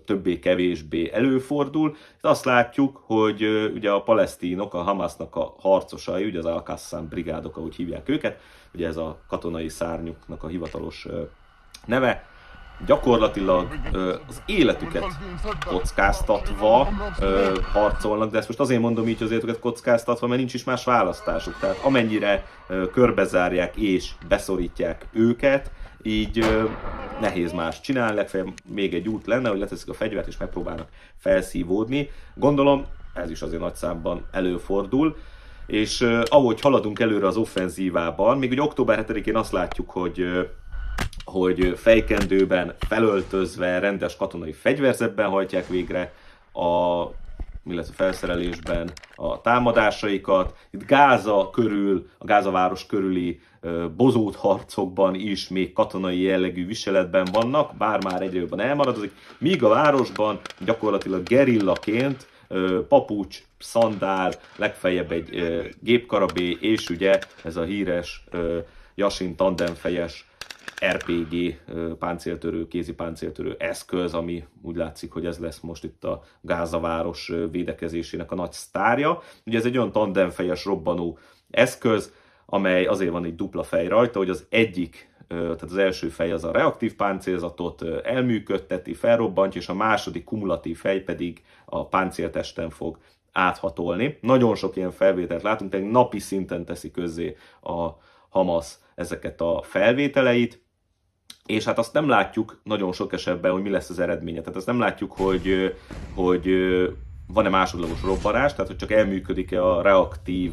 többé-kevésbé 0.04 1.10
előfordul. 1.12 1.96
Azt 2.20 2.44
látjuk, 2.44 3.02
hogy 3.04 3.42
ugye 3.74 3.90
a 3.90 4.02
palesztinok, 4.02 4.74
a 4.74 4.82
Hamasnak 4.82 5.36
a 5.36 5.54
harcosai, 5.58 6.24
ugye 6.24 6.38
az 6.38 6.44
Al-Qassam 6.44 7.08
brigádok, 7.08 7.56
ahogy 7.56 7.74
hívják 7.74 8.08
őket, 8.08 8.40
ugye 8.74 8.86
ez 8.86 8.96
a 8.96 9.20
katonai 9.28 9.68
szárnyuknak 9.68 10.42
a 10.42 10.48
hivatalos 10.48 11.06
neve, 11.86 12.28
gyakorlatilag 12.86 13.78
az 14.28 14.42
életüket 14.46 15.06
kockáztatva 15.66 16.88
harcolnak, 17.72 18.30
de 18.30 18.38
ezt 18.38 18.46
most 18.46 18.60
azért 18.60 18.80
mondom 18.80 19.08
így, 19.08 19.16
hogy 19.18 19.26
az 19.26 19.32
életüket 19.32 19.58
kockáztatva, 19.58 20.26
mert 20.26 20.38
nincs 20.38 20.54
is 20.54 20.64
más 20.64 20.84
választásuk. 20.84 21.58
Tehát 21.60 21.78
amennyire 21.82 22.46
körbezárják 22.92 23.76
és 23.76 24.10
beszorítják 24.28 25.06
őket, 25.12 25.70
így 26.02 26.44
nehéz 27.20 27.52
más 27.52 27.80
csinálni, 27.80 28.14
legfeljebb 28.14 28.52
még 28.64 28.94
egy 28.94 29.08
út 29.08 29.26
lenne, 29.26 29.48
hogy 29.48 29.58
leteszik 29.58 29.88
a 29.88 29.94
fegyvert 29.94 30.26
és 30.26 30.36
megpróbálnak 30.36 30.88
felszívódni. 31.18 32.10
Gondolom, 32.34 32.86
ez 33.14 33.30
is 33.30 33.42
azért 33.42 33.60
nagy 33.60 33.74
számban 33.74 34.26
előfordul, 34.30 35.16
és 35.66 36.06
ahogy 36.24 36.60
haladunk 36.60 37.00
előre 37.00 37.26
az 37.26 37.36
offenzívában, 37.36 38.38
még 38.38 38.50
ugye 38.50 38.62
október 38.62 39.04
7-én 39.08 39.36
azt 39.36 39.52
látjuk, 39.52 39.90
hogy 39.90 40.48
hogy 41.24 41.72
fejkendőben, 41.76 42.74
felöltözve, 42.88 43.78
rendes 43.78 44.16
katonai 44.16 44.52
fegyverzetben 44.52 45.28
hajtják 45.28 45.68
végre 45.68 46.12
a 46.52 47.04
illetve 47.66 47.92
felszerelésben 47.94 48.90
a 49.14 49.40
támadásaikat. 49.40 50.56
Itt 50.70 50.86
Gáza 50.86 51.50
körül, 51.52 52.08
a 52.18 52.24
Gáza 52.24 52.50
város 52.50 52.86
körüli 52.86 53.40
bozót 53.96 54.36
harcokban 54.36 55.14
is 55.14 55.48
még 55.48 55.72
katonai 55.72 56.20
jellegű 56.20 56.66
viseletben 56.66 57.28
vannak, 57.32 57.76
bár 57.76 58.04
már 58.04 58.22
egyre 58.22 58.38
jobban 58.38 58.60
elmaradozik, 58.60 59.12
míg 59.38 59.62
a 59.62 59.68
városban 59.68 60.40
gyakorlatilag 60.64 61.22
gerillaként 61.22 62.26
papucs, 62.88 63.42
szandál, 63.58 64.32
legfeljebb 64.56 65.12
egy 65.12 65.30
gépkarabé, 65.80 66.56
és 66.60 66.90
ugye 66.90 67.18
ez 67.44 67.56
a 67.56 67.62
híres 67.62 68.24
Jasin 68.94 69.36
tandemfejes 69.36 70.28
RPG 70.92 71.60
páncéltörő, 71.98 72.68
kézi 72.68 72.94
páncéltörő 72.94 73.56
eszköz, 73.58 74.14
ami 74.14 74.44
úgy 74.62 74.76
látszik, 74.76 75.12
hogy 75.12 75.26
ez 75.26 75.38
lesz 75.38 75.60
most 75.60 75.84
itt 75.84 76.04
a 76.04 76.22
Gázaváros 76.40 77.32
védekezésének 77.50 78.32
a 78.32 78.34
nagy 78.34 78.52
sztárja. 78.52 79.22
Ugye 79.46 79.58
ez 79.58 79.64
egy 79.64 79.76
olyan 79.76 79.92
tandemfejes 79.92 80.64
robbanó 80.64 81.18
eszköz, 81.50 82.12
amely 82.46 82.84
azért 82.84 83.10
van 83.10 83.24
egy 83.24 83.34
dupla 83.34 83.62
fej 83.62 83.86
rajta, 83.86 84.18
hogy 84.18 84.30
az 84.30 84.46
egyik 84.48 85.12
tehát 85.28 85.62
az 85.62 85.76
első 85.76 86.08
fej 86.08 86.32
az 86.32 86.44
a 86.44 86.52
reaktív 86.52 86.94
páncélzatot 86.94 87.82
elműködteti, 88.02 88.94
felrobbantja, 88.94 89.60
és 89.60 89.68
a 89.68 89.74
második 89.74 90.24
kumulatív 90.24 90.78
fej 90.78 91.00
pedig 91.00 91.42
a 91.64 91.86
páncéltesten 91.86 92.70
fog 92.70 92.98
áthatolni. 93.32 94.18
Nagyon 94.20 94.54
sok 94.54 94.76
ilyen 94.76 94.90
felvételt 94.90 95.42
látunk, 95.42 95.70
tehát 95.70 95.90
napi 95.90 96.18
szinten 96.18 96.64
teszi 96.64 96.90
közzé 96.90 97.36
a 97.62 97.88
Hamas 98.28 98.74
ezeket 98.94 99.40
a 99.40 99.62
felvételeit, 99.62 100.62
és 101.46 101.64
hát 101.64 101.78
azt 101.78 101.92
nem 101.92 102.08
látjuk 102.08 102.60
nagyon 102.62 102.92
sok 102.92 103.12
esetben, 103.12 103.52
hogy 103.52 103.62
mi 103.62 103.70
lesz 103.70 103.90
az 103.90 103.98
eredménye. 103.98 104.40
Tehát 104.40 104.56
azt 104.56 104.66
nem 104.66 104.78
látjuk, 104.78 105.12
hogy, 105.12 105.74
hogy 106.14 106.48
van-e 107.26 107.48
másodlagos 107.48 108.02
robbanás, 108.02 108.52
tehát 108.52 108.66
hogy 108.66 108.76
csak 108.76 108.92
elműködik-e 108.92 109.64
a 109.64 109.82
reaktív 109.82 110.52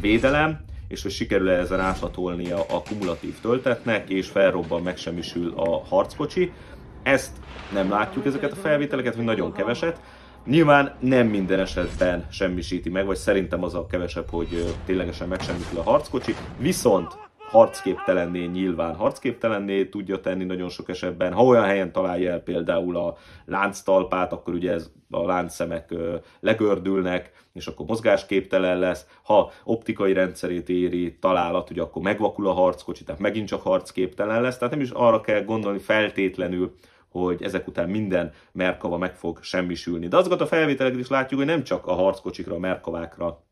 védelem, 0.00 0.60
és 0.88 1.02
hogy 1.02 1.10
sikerül-e 1.10 1.58
ezen 1.58 1.80
áthatolni 1.80 2.50
a, 2.50 2.58
a 2.58 2.82
kumulatív 2.82 3.40
töltetnek, 3.40 4.08
és 4.08 4.28
felrobban, 4.28 4.82
megsemmisül 4.82 5.52
a 5.56 5.84
harckocsi. 5.84 6.52
Ezt 7.02 7.36
nem 7.72 7.90
látjuk 7.90 8.26
ezeket 8.26 8.52
a 8.52 8.56
felvételeket, 8.56 9.14
vagy 9.14 9.24
nagyon 9.24 9.52
keveset. 9.52 10.00
Nyilván 10.46 10.96
nem 11.00 11.26
minden 11.26 11.60
esetben 11.60 12.26
semmisíti 12.30 12.88
meg, 12.88 13.06
vagy 13.06 13.16
szerintem 13.16 13.64
az 13.64 13.74
a 13.74 13.86
kevesebb, 13.86 14.30
hogy 14.30 14.74
ténylegesen 14.86 15.28
megsemmisül 15.28 15.78
a 15.78 15.82
harckocsi, 15.82 16.34
viszont 16.58 17.18
harcképtelenné 17.52 18.44
nyilván 18.44 18.94
harcképtelenné 18.94 19.84
tudja 19.84 20.20
tenni 20.20 20.44
nagyon 20.44 20.68
sok 20.68 20.88
esetben. 20.88 21.32
Ha 21.32 21.44
olyan 21.44 21.64
helyen 21.64 21.92
találja 21.92 22.30
el 22.30 22.40
például 22.40 22.96
a 22.96 23.16
lánctalpát, 23.44 24.32
akkor 24.32 24.54
ugye 24.54 24.72
ez, 24.72 24.90
a 25.10 25.26
láncszemek 25.26 25.94
legördülnek, 26.40 27.32
és 27.52 27.66
akkor 27.66 27.86
mozgásképtelen 27.86 28.78
lesz. 28.78 29.06
Ha 29.22 29.52
optikai 29.64 30.12
rendszerét 30.12 30.68
éri 30.68 31.18
találat, 31.20 31.70
ugye 31.70 31.82
akkor 31.82 32.02
megvakul 32.02 32.46
a 32.46 32.52
harckocsi, 32.52 33.04
tehát 33.04 33.20
megint 33.20 33.48
csak 33.48 33.62
harcképtelen 33.62 34.42
lesz. 34.42 34.58
Tehát 34.58 34.74
nem 34.74 34.82
is 34.82 34.90
arra 34.90 35.20
kell 35.20 35.44
gondolni 35.44 35.78
feltétlenül, 35.78 36.74
hogy 37.08 37.42
ezek 37.42 37.68
után 37.68 37.88
minden 37.88 38.32
Merkava 38.52 38.98
meg 38.98 39.14
fog 39.14 39.42
semmisülni. 39.42 40.08
De 40.08 40.16
azokat 40.16 40.40
a 40.40 40.46
felvételeket 40.46 40.98
is 40.98 41.08
látjuk, 41.08 41.40
hogy 41.40 41.48
nem 41.48 41.62
csak 41.62 41.86
a 41.86 41.92
harckocsikra, 41.92 42.54
a 42.54 42.58
Merkavákra 42.58 43.42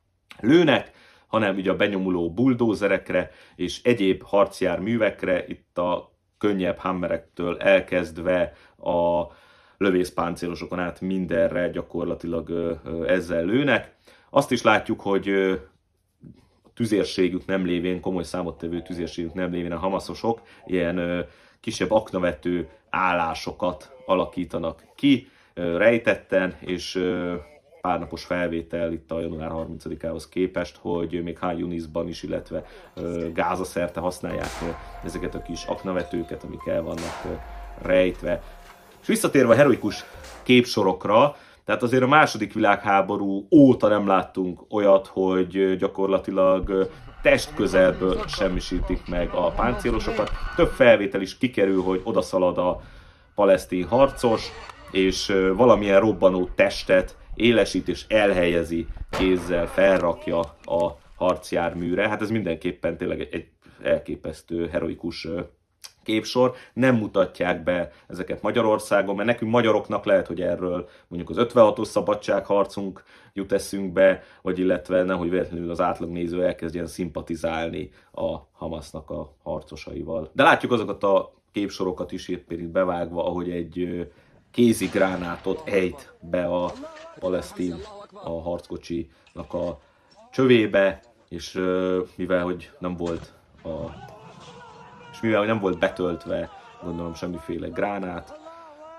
lőnek, 0.41 0.91
hanem 1.31 1.57
ugye 1.57 1.71
a 1.71 1.77
benyomuló 1.77 2.33
buldózerekre 2.33 3.31
és 3.57 3.83
egyéb 3.83 4.23
harcjárművekre, 4.23 5.45
itt 5.47 5.79
a 5.79 6.13
könnyebb 6.39 6.79
hammerektől 6.79 7.59
elkezdve 7.59 8.53
a 8.77 9.27
lövészpáncélosokon 9.77 10.79
át 10.79 11.01
mindenre 11.01 11.69
gyakorlatilag 11.69 12.79
ezzel 13.07 13.45
lőnek. 13.45 13.95
Azt 14.31 14.51
is 14.51 14.63
látjuk, 14.63 15.01
hogy 15.01 15.33
tüzérségük 16.75 17.47
nem 17.47 17.65
lévén, 17.65 18.01
komoly 18.01 18.23
számottevő 18.23 18.83
tüzérségük 18.83 19.35
nem 19.35 19.53
lévén 19.53 19.73
a 19.73 19.79
hamaszosok 19.79 20.41
ilyen 20.67 21.27
kisebb 21.61 21.91
aknavető 21.91 22.69
állásokat 22.91 23.97
alakítanak 24.07 24.85
ki 24.95 25.29
rejtetten, 25.55 26.57
és 26.61 27.05
párnapos 27.81 28.25
felvétel 28.25 28.93
itt 28.93 29.11
a 29.11 29.21
január 29.21 29.51
30-ához 29.53 30.29
képest, 30.29 30.79
hogy 30.81 31.23
még 31.23 31.39
Hájunisban 31.39 32.09
is, 32.09 32.23
illetve 32.23 32.65
Gáza 33.35 33.65
szerte 33.65 34.01
használják 34.01 34.51
ezeket 35.05 35.35
a 35.35 35.43
kis 35.43 35.65
aknavetőket, 35.65 36.45
amik 36.45 36.67
el 36.67 36.83
vannak 36.83 37.41
rejtve. 37.83 38.43
És 39.01 39.07
visszatérve 39.07 39.53
a 39.53 39.57
heroikus 39.57 40.05
képsorokra, 40.43 41.37
tehát 41.65 41.83
azért 41.83 42.03
a 42.03 42.09
második 42.09 42.53
világháború 42.53 43.47
óta 43.51 43.89
nem 43.89 44.07
láttunk 44.07 44.61
olyat, 44.69 45.07
hogy 45.07 45.77
gyakorlatilag 45.77 46.91
test 47.23 47.55
közelből 47.55 48.25
semmisítik 48.27 49.09
meg 49.09 49.31
a 49.35 49.51
páncélosokat. 49.51 50.31
Több 50.57 50.69
felvétel 50.69 51.21
is 51.21 51.39
kikerül, 51.39 51.83
hogy 51.83 52.01
odaszalad 52.05 52.59
a 52.59 52.81
palesztin 53.35 53.87
harcos, 53.87 54.51
és 54.91 55.33
valamilyen 55.57 56.01
robbanó 56.01 56.49
testet 56.55 57.17
élesít 57.35 57.89
és 57.89 58.05
elhelyezi 58.09 58.87
kézzel, 59.11 59.67
felrakja 59.67 60.39
a 60.65 60.99
harcjárműre. 61.17 62.09
Hát 62.09 62.23
ez 62.23 62.31
mindenképpen 62.31 62.97
tényleg 62.97 63.21
egy 63.21 63.49
elképesztő, 63.83 64.69
heroikus 64.69 65.29
képsor, 66.03 66.55
nem 66.73 66.97
mutatják 66.97 67.63
be 67.63 67.93
ezeket 68.09 68.43
Magyarországon, 68.43 69.15
mert 69.15 69.29
nekünk 69.29 69.51
magyaroknak 69.51 70.05
lehet, 70.05 70.27
hogy 70.27 70.41
erről 70.41 70.89
mondjuk 71.09 71.31
az 71.31 71.47
56-os 71.55 71.85
szabadságharcunk 71.85 73.03
jut 73.33 73.53
eszünkbe, 73.53 74.23
vagy 74.43 74.59
illetve 74.59 75.03
nehogy 75.03 75.31
véletlenül 75.31 75.71
az 75.71 75.81
átlag 75.81 76.11
néző 76.11 76.45
elkezdjen 76.45 76.87
szimpatizálni 76.87 77.91
a 78.13 78.37
Hamasnak 78.53 79.11
a 79.11 79.35
harcosaival. 79.43 80.31
De 80.33 80.43
látjuk 80.43 80.73
azokat 80.73 81.03
a 81.03 81.33
képsorokat 81.53 82.13
is 82.13 82.29
éppen 82.29 82.59
itt 82.59 82.69
bevágva, 82.69 83.27
ahogy 83.27 83.51
egy 83.51 84.07
kézigránátot 84.51 85.69
ejt 85.69 86.13
be 86.21 86.45
a 86.45 86.73
palesztin 87.19 87.75
a 88.13 88.41
harckocsinak 88.41 89.53
a 89.53 89.79
csövébe, 90.31 91.01
és 91.29 91.53
mivel 92.17 92.43
hogy 92.43 92.71
nem 92.79 92.97
volt 92.97 93.33
a 93.65 94.09
és 95.13 95.21
mivel 95.21 95.45
nem 95.45 95.59
volt 95.59 95.79
betöltve, 95.79 96.51
gondolom 96.83 97.15
semmiféle 97.15 97.69
gránát, 97.69 98.41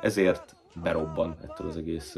ezért 0.01 0.55
berobban 0.73 1.37
ettől 1.43 1.67
az 1.67 1.77
egész 1.77 2.17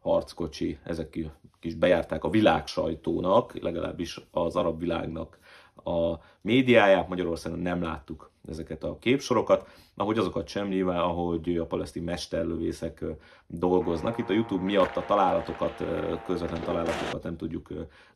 harckocsi, 0.00 0.78
ezek 0.82 1.18
is 1.60 1.74
bejárták 1.74 2.24
a 2.24 2.30
világ 2.30 2.66
sajtónak, 2.66 3.58
legalábbis 3.60 4.20
az 4.30 4.56
arab 4.56 4.78
világnak 4.78 5.38
a 5.84 6.20
médiáját, 6.40 7.08
Magyarországon 7.08 7.58
nem 7.58 7.82
láttuk 7.82 8.30
ezeket 8.48 8.84
a 8.84 8.98
képsorokat, 8.98 9.68
ahogy 9.94 10.18
azokat 10.18 10.48
sem 10.48 10.68
nyilván, 10.68 10.98
ahogy 10.98 11.56
a 11.56 11.66
palesztin 11.66 12.02
mesterlövészek 12.02 13.04
dolgoznak. 13.46 14.18
Itt 14.18 14.28
a 14.28 14.32
YouTube 14.32 14.64
miatt 14.64 14.96
a 14.96 15.04
találatokat, 15.04 15.84
közvetlen 16.26 16.62
találatokat 16.62 17.22
nem 17.22 17.36
tudjuk 17.36 17.68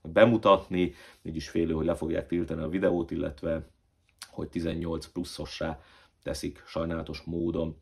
bemutatni, 0.03 0.93
így 1.23 1.37
is 1.37 1.49
félő, 1.49 1.73
hogy 1.73 1.87
le 1.87 1.95
fogják 1.95 2.27
tiltani 2.27 2.63
a 2.63 2.69
videót, 2.69 3.11
illetve 3.11 3.69
hogy 4.31 4.49
18 4.49 5.07
pluszossá 5.07 5.79
teszik 6.23 6.63
sajnálatos 6.67 7.23
módon. 7.23 7.77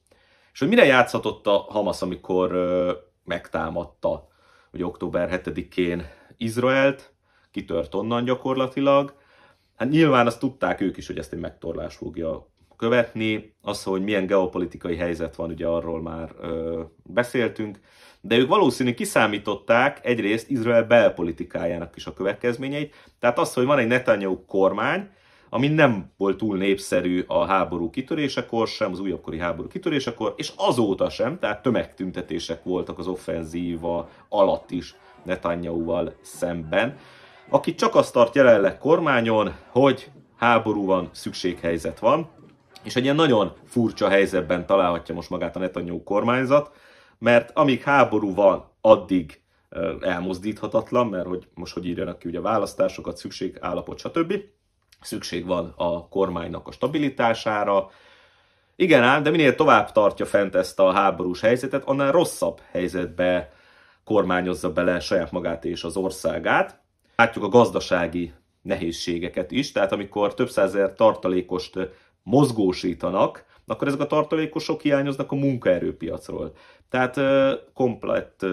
És 0.52 0.58
hogy 0.58 0.68
mire 0.68 0.84
játszhatott 0.84 1.46
a 1.46 1.66
Hamas, 1.68 2.02
amikor 2.02 2.52
megtámadta, 3.24 4.28
hogy 4.70 4.82
október 4.82 5.40
7-én 5.44 6.06
Izraelt, 6.36 7.14
kitört 7.50 7.94
onnan 7.94 8.24
gyakorlatilag, 8.24 9.14
Hát 9.76 9.90
nyilván 9.90 10.26
azt 10.26 10.38
tudták 10.38 10.80
ők 10.80 10.96
is, 10.96 11.06
hogy 11.06 11.18
ezt 11.18 11.32
egy 11.32 11.38
megtorlás 11.38 11.94
fogja 11.94 12.46
követni. 12.76 13.54
Az, 13.62 13.82
hogy 13.82 14.02
milyen 14.02 14.26
geopolitikai 14.26 14.96
helyzet 14.96 15.36
van, 15.36 15.50
ugye 15.50 15.66
arról 15.66 16.02
már 16.02 16.30
ö, 16.40 16.82
beszéltünk, 17.02 17.78
de 18.20 18.36
ők 18.36 18.48
valószínűleg 18.48 18.98
kiszámították 18.98 20.00
egyrészt 20.02 20.50
Izrael 20.50 20.84
belpolitikájának 20.84 21.96
is 21.96 22.06
a 22.06 22.12
következményeit. 22.12 22.94
Tehát 23.18 23.38
az, 23.38 23.54
hogy 23.54 23.64
van 23.64 23.78
egy 23.78 23.86
Netanyahu 23.86 24.44
kormány, 24.44 25.08
ami 25.50 25.68
nem 25.68 26.10
volt 26.16 26.36
túl 26.36 26.56
népszerű 26.56 27.24
a 27.26 27.44
háború 27.44 27.90
kitörésekor 27.90 28.68
sem, 28.68 28.92
az 28.92 29.00
újabbkori 29.00 29.38
háború 29.38 29.68
kitörésekor, 29.68 30.34
és 30.36 30.52
azóta 30.56 31.10
sem, 31.10 31.38
tehát 31.38 31.62
tömegtüntetések 31.62 32.64
voltak 32.64 32.98
az 32.98 33.06
offenzíva 33.06 34.08
alatt 34.28 34.70
is 34.70 34.94
Netanyahu-val 35.24 36.14
szemben 36.20 36.96
aki 37.48 37.74
csak 37.74 37.94
azt 37.94 38.12
tart 38.12 38.34
jelenleg 38.34 38.78
kormányon, 38.78 39.54
hogy 39.68 40.10
háború 40.36 40.84
van, 40.84 41.08
szükséghelyzet 41.12 41.98
van, 41.98 42.30
és 42.82 42.96
egy 42.96 43.02
ilyen 43.02 43.16
nagyon 43.16 43.52
furcsa 43.64 44.08
helyzetben 44.08 44.66
találhatja 44.66 45.14
most 45.14 45.30
magát 45.30 45.56
a 45.56 45.58
Netanyahu 45.58 46.02
kormányzat, 46.02 46.70
mert 47.18 47.50
amíg 47.54 47.82
háború 47.82 48.34
van, 48.34 48.70
addig 48.80 49.40
elmozdíthatatlan, 50.00 51.06
mert 51.06 51.26
hogy 51.26 51.48
most 51.54 51.74
hogy 51.74 51.86
írjanak 51.86 52.18
ki 52.18 52.28
ugye 52.28 52.40
választásokat, 52.40 53.16
szükség, 53.16 53.58
állapot, 53.60 53.98
stb. 53.98 54.34
Szükség 55.00 55.46
van 55.46 55.74
a 55.76 56.08
kormánynak 56.08 56.68
a 56.68 56.72
stabilitására. 56.72 57.90
Igen 58.76 59.02
ám, 59.02 59.22
de 59.22 59.30
minél 59.30 59.54
tovább 59.54 59.92
tartja 59.92 60.26
fent 60.26 60.54
ezt 60.54 60.80
a 60.80 60.92
háborús 60.92 61.40
helyzetet, 61.40 61.84
annál 61.84 62.12
rosszabb 62.12 62.60
helyzetbe 62.70 63.52
kormányozza 64.04 64.72
bele 64.72 65.00
saját 65.00 65.30
magát 65.30 65.64
és 65.64 65.84
az 65.84 65.96
országát. 65.96 66.84
Látjuk 67.16 67.44
a 67.44 67.48
gazdasági 67.48 68.32
nehézségeket 68.62 69.50
is, 69.50 69.72
tehát 69.72 69.92
amikor 69.92 70.34
több 70.34 70.48
százezer 70.48 70.94
tartalékost 70.94 71.78
mozgósítanak, 72.22 73.44
akkor 73.66 73.86
ezek 73.86 74.00
a 74.00 74.06
tartalékosok 74.06 74.80
hiányoznak 74.80 75.32
a 75.32 75.34
munkaerőpiacról. 75.34 76.52
Tehát 76.90 77.20
komplett 77.74 78.46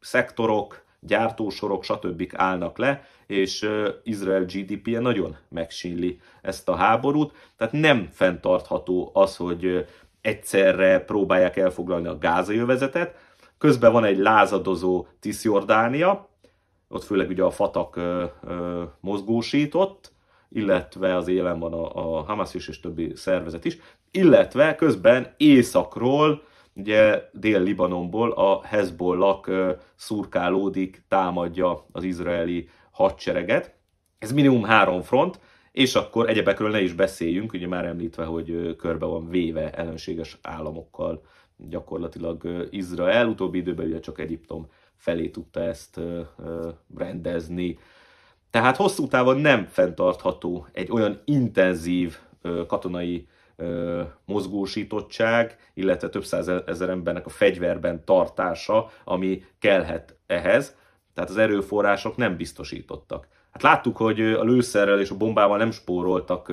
szektorok, 0.00 0.84
gyártósorok, 1.00 1.84
stb. 1.84 2.32
állnak 2.36 2.78
le, 2.78 3.04
és 3.26 3.68
Izrael 4.02 4.44
GDP-je 4.44 5.00
nagyon 5.00 5.36
megsínli 5.48 6.20
ezt 6.42 6.68
a 6.68 6.74
háborút, 6.74 7.32
tehát 7.56 7.72
nem 7.72 8.08
fenntartható 8.12 9.10
az, 9.14 9.36
hogy 9.36 9.86
egyszerre 10.20 11.00
próbálják 11.00 11.56
elfoglalni 11.56 12.06
a 12.06 12.18
gázai 12.18 12.58
övezetet, 12.58 13.14
közben 13.58 13.92
van 13.92 14.04
egy 14.04 14.18
lázadozó 14.18 15.06
Cisjordánia, 15.20 16.25
ott 16.88 17.04
főleg 17.04 17.28
ugye 17.28 17.42
a 17.42 17.50
Fatak 17.50 18.00
mozgósított, 19.00 20.12
illetve 20.48 21.16
az 21.16 21.28
élen 21.28 21.58
van 21.58 21.72
a, 21.72 22.16
a 22.16 22.22
Hamas 22.22 22.54
is 22.54 22.68
és 22.68 22.80
többi 22.80 23.12
szervezet 23.14 23.64
is, 23.64 23.78
illetve 24.10 24.74
közben 24.74 25.34
északról, 25.36 26.42
ugye 26.74 27.22
Dél-Libanonból 27.32 28.32
a 28.32 28.62
Hezbollah 28.64 29.40
szurkálódik, 29.94 31.04
támadja 31.08 31.86
az 31.92 32.04
izraeli 32.04 32.68
hadsereget. 32.90 33.74
Ez 34.18 34.32
minimum 34.32 34.62
három 34.62 35.02
front, 35.02 35.40
és 35.72 35.94
akkor 35.94 36.28
egyebekről 36.28 36.70
ne 36.70 36.80
is 36.80 36.92
beszéljünk, 36.92 37.52
ugye 37.52 37.66
már 37.66 37.84
említve, 37.84 38.24
hogy 38.24 38.76
körbe 38.76 39.06
van 39.06 39.28
véve 39.28 39.70
ellenséges 39.70 40.38
államokkal 40.42 41.22
gyakorlatilag 41.56 42.66
Izrael. 42.70 43.28
Utóbbi 43.28 43.58
időben 43.58 43.86
ugye 43.86 44.00
csak 44.00 44.18
Egyiptom 44.20 44.68
felé 44.96 45.28
tudta 45.28 45.60
ezt 45.60 46.00
rendezni. 46.96 47.78
Tehát 48.50 48.76
hosszú 48.76 49.08
távon 49.08 49.38
nem 49.38 49.66
fenntartható 49.66 50.66
egy 50.72 50.90
olyan 50.90 51.20
intenzív 51.24 52.16
katonai 52.66 53.28
mozgósítottság, 54.24 55.56
illetve 55.74 56.08
több 56.08 56.24
százezer 56.24 56.88
embernek 56.88 57.26
a 57.26 57.30
fegyverben 57.30 58.04
tartása, 58.04 58.90
ami 59.04 59.44
kellhet 59.58 60.16
ehhez. 60.26 60.76
Tehát 61.14 61.30
az 61.30 61.36
erőforrások 61.36 62.16
nem 62.16 62.36
biztosítottak. 62.36 63.28
Hát 63.50 63.62
láttuk, 63.62 63.96
hogy 63.96 64.20
a 64.20 64.44
lőszerrel 64.44 65.00
és 65.00 65.10
a 65.10 65.16
bombával 65.16 65.58
nem 65.58 65.70
spóroltak 65.70 66.52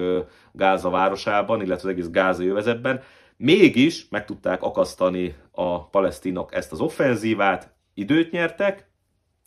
Gáza 0.52 0.90
városában, 0.90 1.62
illetve 1.62 1.90
az 1.90 1.96
egész 1.96 2.10
Gáza 2.10 2.44
jövezetben. 2.44 3.02
Mégis 3.38 4.08
meg 4.10 4.26
tudták 4.26 4.62
akasztani 4.62 5.36
a 5.52 5.88
palesztinok 5.88 6.56
ezt 6.56 6.72
az 6.72 6.80
offenzívát, 6.80 7.73
időt 7.94 8.32
nyertek, 8.32 8.92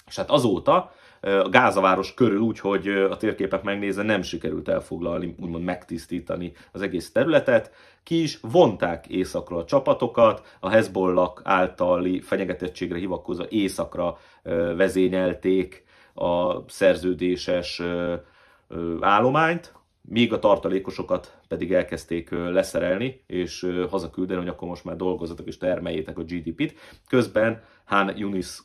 és 0.06 0.16
hát 0.16 0.30
azóta 0.30 0.92
a 1.20 1.48
Gázaváros 1.48 2.14
körül 2.14 2.38
úgy, 2.38 2.58
hogy 2.58 2.88
a 2.88 3.16
térképek 3.16 3.62
megnézve 3.62 4.02
nem 4.02 4.22
sikerült 4.22 4.68
elfoglalni, 4.68 5.34
úgymond 5.40 5.64
megtisztítani 5.64 6.52
az 6.72 6.82
egész 6.82 7.12
területet. 7.12 7.70
Ki 8.02 8.22
is 8.22 8.38
vonták 8.42 9.06
északra 9.06 9.56
a 9.56 9.64
csapatokat, 9.64 10.56
a 10.60 10.68
Hezbollah 10.68 11.32
általi 11.42 12.20
fenyegetettségre 12.20 12.98
hivatkozva 12.98 13.44
északra 13.48 14.18
vezényelték 14.76 15.84
a 16.14 16.60
szerződéses 16.68 17.82
állományt, 19.00 19.74
míg 20.08 20.32
a 20.32 20.38
tartalékosokat 20.38 21.38
pedig 21.48 21.72
elkezdték 21.72 22.30
leszerelni, 22.30 23.22
és 23.26 23.70
hazaküldeni, 23.90 24.40
hogy 24.40 24.48
akkor 24.48 24.68
most 24.68 24.84
már 24.84 24.96
dolgozatok 24.96 25.46
és 25.46 25.56
termeljétek 25.56 26.18
a 26.18 26.22
GDP-t. 26.22 26.74
Közben 27.08 27.62
Han 27.84 28.16
Yunis 28.16 28.62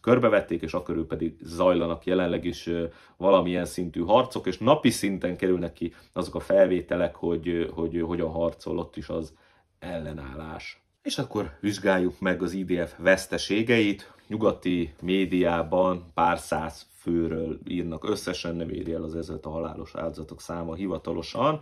körbevették, 0.00 0.62
és 0.62 0.72
akkor 0.72 1.06
pedig 1.06 1.34
zajlanak 1.42 2.04
jelenleg 2.06 2.44
is 2.44 2.70
valamilyen 3.16 3.64
szintű 3.64 4.00
harcok, 4.00 4.46
és 4.46 4.58
napi 4.58 4.90
szinten 4.90 5.36
kerülnek 5.36 5.72
ki 5.72 5.94
azok 6.12 6.34
a 6.34 6.40
felvételek, 6.40 7.14
hogy, 7.14 7.70
hogy 7.74 8.00
hogyan 8.00 8.30
harcol 8.30 8.78
ott 8.78 8.96
is 8.96 9.08
az 9.08 9.32
ellenállás. 9.78 10.82
És 11.02 11.18
akkor 11.18 11.56
vizsgáljuk 11.60 12.20
meg 12.20 12.42
az 12.42 12.52
IDF 12.52 12.98
veszteségeit. 12.98 14.12
Nyugati 14.26 14.94
médiában 15.00 16.10
pár 16.14 16.38
száz 16.38 16.89
főről 17.00 17.58
írnak 17.68 18.08
összesen, 18.08 18.56
nem 18.56 18.68
éri 18.68 18.92
el 18.92 19.02
az 19.02 19.14
ezért 19.14 19.46
a 19.46 19.50
halálos 19.50 19.94
áldozatok 19.94 20.40
száma 20.40 20.74
hivatalosan. 20.74 21.60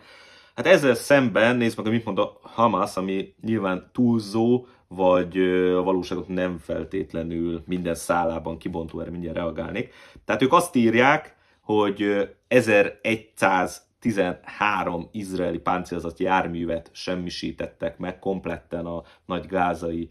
Hát 0.54 0.66
ezzel 0.66 0.94
szemben 0.94 1.56
nézd 1.56 1.82
meg, 1.82 1.92
mit 1.92 2.04
mond 2.04 2.18
a 2.18 2.38
Hamas, 2.42 2.96
ami 2.96 3.34
nyilván 3.40 3.90
túlzó, 3.92 4.66
vagy 4.88 5.38
a 5.74 5.82
valóságot 5.82 6.28
nem 6.28 6.58
feltétlenül 6.58 7.62
minden 7.66 7.94
szálában 7.94 8.58
kibontó, 8.58 9.00
erre 9.00 9.10
mindjárt 9.10 9.36
reagálnék. 9.36 9.92
Tehát 10.24 10.42
ők 10.42 10.52
azt 10.52 10.76
írják, 10.76 11.36
hogy 11.60 12.28
1113 12.48 15.08
izraeli 15.12 15.58
páncélzat 15.58 16.18
járművet 16.18 16.90
semmisítettek 16.92 17.98
meg 17.98 18.18
kompletten 18.18 18.86
a 18.86 19.02
nagy 19.26 19.46
gázai 19.46 20.10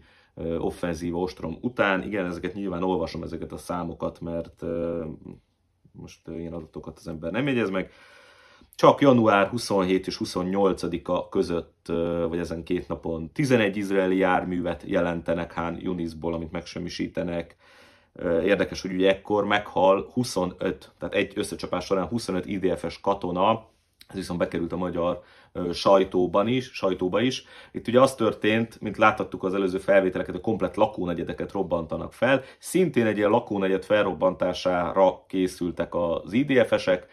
offenzív 0.58 1.16
ostrom 1.16 1.58
után. 1.60 2.02
Igen, 2.02 2.26
ezeket 2.26 2.54
nyilván 2.54 2.82
olvasom 2.82 3.22
ezeket 3.22 3.52
a 3.52 3.56
számokat, 3.56 4.20
mert 4.20 4.64
most 5.92 6.28
ilyen 6.28 6.52
adatokat 6.52 6.98
az 6.98 7.08
ember 7.08 7.32
nem 7.32 7.46
jegyez 7.46 7.70
meg. 7.70 7.90
Csak 8.74 9.00
január 9.00 9.46
27 9.48 10.06
és 10.06 10.20
28-a 10.24 11.28
között, 11.28 11.92
vagy 12.28 12.38
ezen 12.38 12.62
két 12.62 12.88
napon 12.88 13.32
11 13.32 13.76
izraeli 13.76 14.16
járművet 14.16 14.82
jelentenek 14.86 15.52
Hán 15.52 15.78
Yunisból, 15.80 16.34
amit 16.34 16.52
megsemmisítenek. 16.52 17.56
Érdekes, 18.22 18.82
hogy 18.82 18.92
ugye 18.92 19.08
ekkor 19.08 19.44
meghal 19.44 20.08
25, 20.12 20.92
tehát 20.98 21.14
egy 21.14 21.32
összecsapás 21.34 21.84
során 21.84 22.06
25 22.06 22.46
IDF-es 22.46 23.00
katona, 23.00 23.66
ez 24.08 24.14
viszont 24.14 24.38
bekerült 24.38 24.72
a 24.72 24.76
magyar 24.76 25.22
sajtóban 25.72 26.48
is, 26.48 26.70
sajtóba 26.72 27.20
is. 27.20 27.44
Itt 27.72 27.88
ugye 27.88 28.00
az 28.00 28.14
történt, 28.14 28.80
mint 28.80 28.96
láthattuk 28.96 29.44
az 29.44 29.54
előző 29.54 29.78
felvételeket, 29.78 30.34
a 30.34 30.40
komplet 30.40 30.76
lakónegyedeket 30.76 31.52
robbantanak 31.52 32.12
fel. 32.12 32.42
Szintén 32.58 33.06
egy 33.06 33.16
ilyen 33.16 33.30
lakónegyed 33.30 33.84
felrobbantására 33.84 35.24
készültek 35.26 35.94
az 35.94 36.32
IDF-esek, 36.32 37.06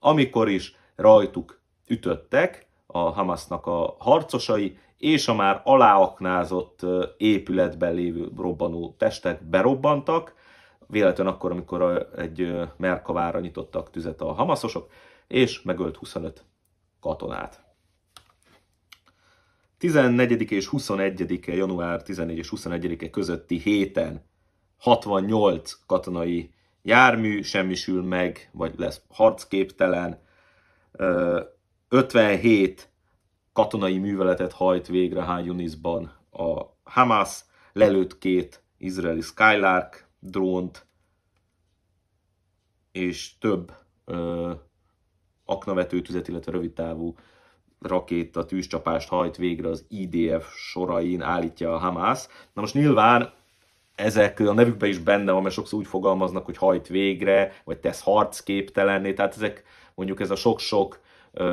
amikor 0.00 0.48
is 0.48 0.76
rajtuk 0.96 1.60
ütöttek 1.86 2.66
a 2.86 2.98
Hamasnak 2.98 3.66
a 3.66 3.96
harcosai, 3.98 4.78
és 4.98 5.28
a 5.28 5.34
már 5.34 5.60
aláaknázott 5.64 6.80
épületben 7.16 7.94
lévő 7.94 8.28
robbanó 8.36 8.94
testek 8.98 9.44
berobbantak, 9.44 10.34
véletlenül 10.86 11.32
akkor, 11.32 11.50
amikor 11.50 12.08
egy 12.16 12.56
Merkavára 12.76 13.40
nyitottak 13.40 13.90
tüzet 13.90 14.20
a 14.20 14.32
hamaszosok, 14.32 14.90
és 15.26 15.62
megölt 15.62 15.96
25 15.96 16.44
katonát. 17.00 17.65
14 19.78 20.50
és 20.50 20.68
21-e, 20.72 21.54
január 21.54 22.02
14 22.02 22.38
és 22.38 22.52
21-e 22.56 23.10
közötti 23.10 23.58
héten 23.58 24.24
68 24.76 25.78
katonai 25.86 26.50
jármű 26.82 27.42
semmisül 27.42 28.02
meg, 28.02 28.50
vagy 28.52 28.74
lesz 28.76 29.02
harcképtelen, 29.08 30.20
57 31.88 32.90
katonai 33.52 33.98
műveletet 33.98 34.52
hajt 34.52 34.86
végre 34.86 35.22
Han 35.22 35.44
Yunisban 35.44 36.12
a 36.30 36.62
Hamas, 36.82 37.44
lelőtt 37.72 38.18
két 38.18 38.62
izraeli 38.78 39.20
Skylark 39.20 40.08
drónt, 40.18 40.86
és 42.92 43.38
több 43.38 43.72
ö, 44.04 44.52
aknavető 45.44 46.02
tüzet, 46.02 46.28
illetve 46.28 46.52
rövidtávú 46.52 47.16
rakéta 47.80 48.44
tűzcsapást 48.44 49.08
hajt 49.08 49.36
végre 49.36 49.68
az 49.68 49.84
IDF 49.88 50.54
sorain, 50.54 51.22
állítja 51.22 51.74
a 51.74 51.78
Hamas. 51.78 52.26
Na 52.52 52.60
most 52.60 52.74
nyilván 52.74 53.32
ezek 53.94 54.40
a 54.40 54.52
nevükben 54.52 54.88
is 54.88 54.98
benne 54.98 55.32
van, 55.32 55.42
mert 55.42 55.54
sokszor 55.54 55.78
úgy 55.78 55.86
fogalmaznak, 55.86 56.44
hogy 56.44 56.56
hajt 56.56 56.86
végre, 56.86 57.52
vagy 57.64 57.78
tesz 57.78 58.02
harcképtelenné, 58.02 59.12
tehát 59.12 59.34
ezek 59.34 59.64
mondjuk 59.94 60.20
ez 60.20 60.30
a 60.30 60.36
sok-sok 60.36 61.00
uh, 61.32 61.44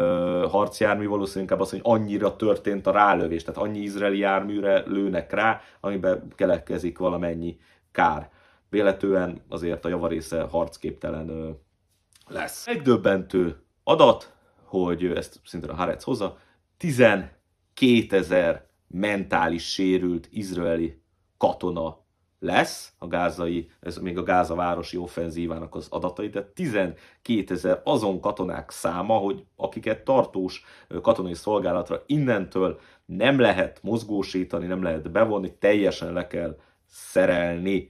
harcjármű 0.49 1.07
valószínűleg 1.07 1.43
inkább 1.43 1.65
az, 1.65 1.69
hogy 1.69 1.79
annyira 1.83 2.35
történt 2.35 2.87
a 2.87 2.91
rálövés, 2.91 3.43
tehát 3.43 3.61
annyi 3.61 3.79
izraeli 3.79 4.17
járműre 4.17 4.83
lőnek 4.87 5.33
rá, 5.33 5.61
amiben 5.79 6.27
keletkezik 6.35 6.97
valamennyi 6.97 7.57
kár. 7.91 8.29
Véletően 8.69 9.41
azért 9.49 9.85
a 9.85 9.89
javarésze 9.89 10.41
harcképtelen 10.41 11.29
uh, 11.29 11.49
lesz. 12.27 12.65
Megdöbbentő 12.65 13.63
adat, 13.83 14.33
hogy 14.81 15.05
ezt 15.05 15.39
szintén 15.45 15.69
a 15.69 15.75
Haaretz 15.75 16.03
hozza, 16.03 16.37
12 16.77 17.35
ezer 18.09 18.65
mentális 18.87 19.71
sérült 19.71 20.27
izraeli 20.31 21.01
katona 21.37 22.01
lesz 22.39 22.93
a 22.97 23.07
gázai, 23.07 23.69
ez 23.79 23.97
még 23.97 24.17
a 24.17 24.23
Gáza 24.23 24.55
városi 24.55 24.97
offenzívának 24.97 25.75
az 25.75 25.87
adatai, 25.89 26.29
tehát 26.29 26.47
12 26.47 26.99
ezer 27.47 27.81
azon 27.83 28.19
katonák 28.19 28.69
száma, 28.69 29.17
hogy 29.17 29.45
akiket 29.55 30.03
tartós 30.03 30.63
katonai 31.01 31.33
szolgálatra 31.33 32.03
innentől 32.05 32.79
nem 33.05 33.39
lehet 33.39 33.79
mozgósítani, 33.83 34.65
nem 34.65 34.83
lehet 34.83 35.11
bevonni, 35.11 35.53
teljesen 35.57 36.13
le 36.13 36.27
kell 36.27 36.57
szerelni. 36.85 37.89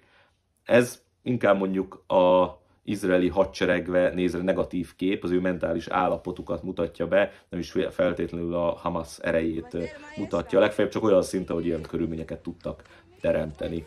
Ez 0.63 1.03
inkább 1.21 1.57
mondjuk 1.57 2.03
a 2.07 2.61
izraeli 2.83 3.27
hadseregve 3.27 4.09
nézve 4.09 4.41
negatív 4.41 4.95
kép, 4.95 5.23
az 5.23 5.31
ő 5.31 5.39
mentális 5.39 5.87
állapotukat 5.87 6.63
mutatja 6.63 7.07
be, 7.07 7.31
nem 7.49 7.59
is 7.59 7.73
feltétlenül 7.91 8.55
a 8.55 8.71
Hamas 8.71 9.17
erejét 9.19 9.77
mutatja. 10.17 10.59
Legfeljebb 10.59 10.93
csak 10.93 11.03
olyan 11.03 11.23
szinten, 11.23 11.55
hogy 11.55 11.65
ilyen 11.65 11.81
körülményeket 11.81 12.39
tudtak 12.39 12.83
teremteni. 13.21 13.85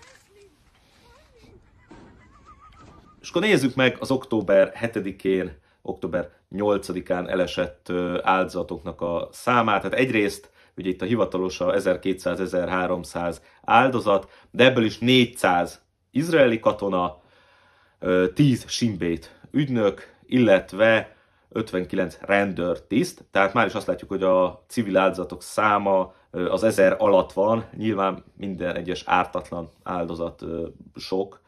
És 3.20 3.28
akkor 3.28 3.42
nézzük 3.42 3.74
meg 3.74 3.96
az 4.00 4.11
október 4.11 4.72
7-én, 4.80 5.59
október 5.82 6.30
8-án 6.52 7.28
elesett 7.28 7.92
áldozatoknak 8.22 9.00
a 9.00 9.28
számát. 9.32 9.82
Tehát 9.82 9.98
egyrészt 9.98 10.50
ugye 10.76 10.88
itt 10.88 11.02
a 11.02 11.04
hivatalos 11.04 11.61
a 11.61 11.72
1200-1300 11.72 13.37
áldozat, 13.62 14.30
de 14.50 14.64
ebből 14.64 14.85
is 14.85 14.98
400 14.98 15.85
izraeli 16.11 16.59
katona, 16.59 17.24
10 18.35 18.64
simbét 18.68 19.40
ügynök, 19.50 20.14
illetve 20.26 21.16
59 21.48 22.18
rendőrtiszt, 22.20 23.24
tehát 23.30 23.54
már 23.54 23.66
is 23.66 23.74
azt 23.74 23.87
látjuk, 23.87 24.11
hogy 24.11 24.22
a 24.22 24.64
civil 24.68 24.96
áldozatok 24.96 25.42
száma 25.42 26.14
az 26.30 26.62
ezer 26.62 26.96
alatt 26.98 27.32
van, 27.32 27.64
nyilván 27.76 28.24
minden 28.37 28.76
egyes 28.76 29.02
ártatlan 29.06 29.70
áldozat 29.82 30.44
sok, 30.94 31.40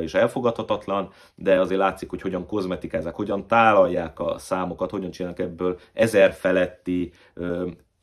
és 0.00 0.14
elfogadhatatlan, 0.14 1.10
de 1.34 1.60
azért 1.60 1.80
látszik, 1.80 2.10
hogy 2.10 2.20
hogyan 2.20 2.46
kozmetikázák, 2.46 3.14
hogyan 3.14 3.46
tálalják 3.46 4.20
a 4.20 4.38
számokat, 4.38 4.90
hogyan 4.90 5.10
csinálnak 5.10 5.40
ebből 5.40 5.78
ezer 5.92 6.32
feletti 6.32 7.12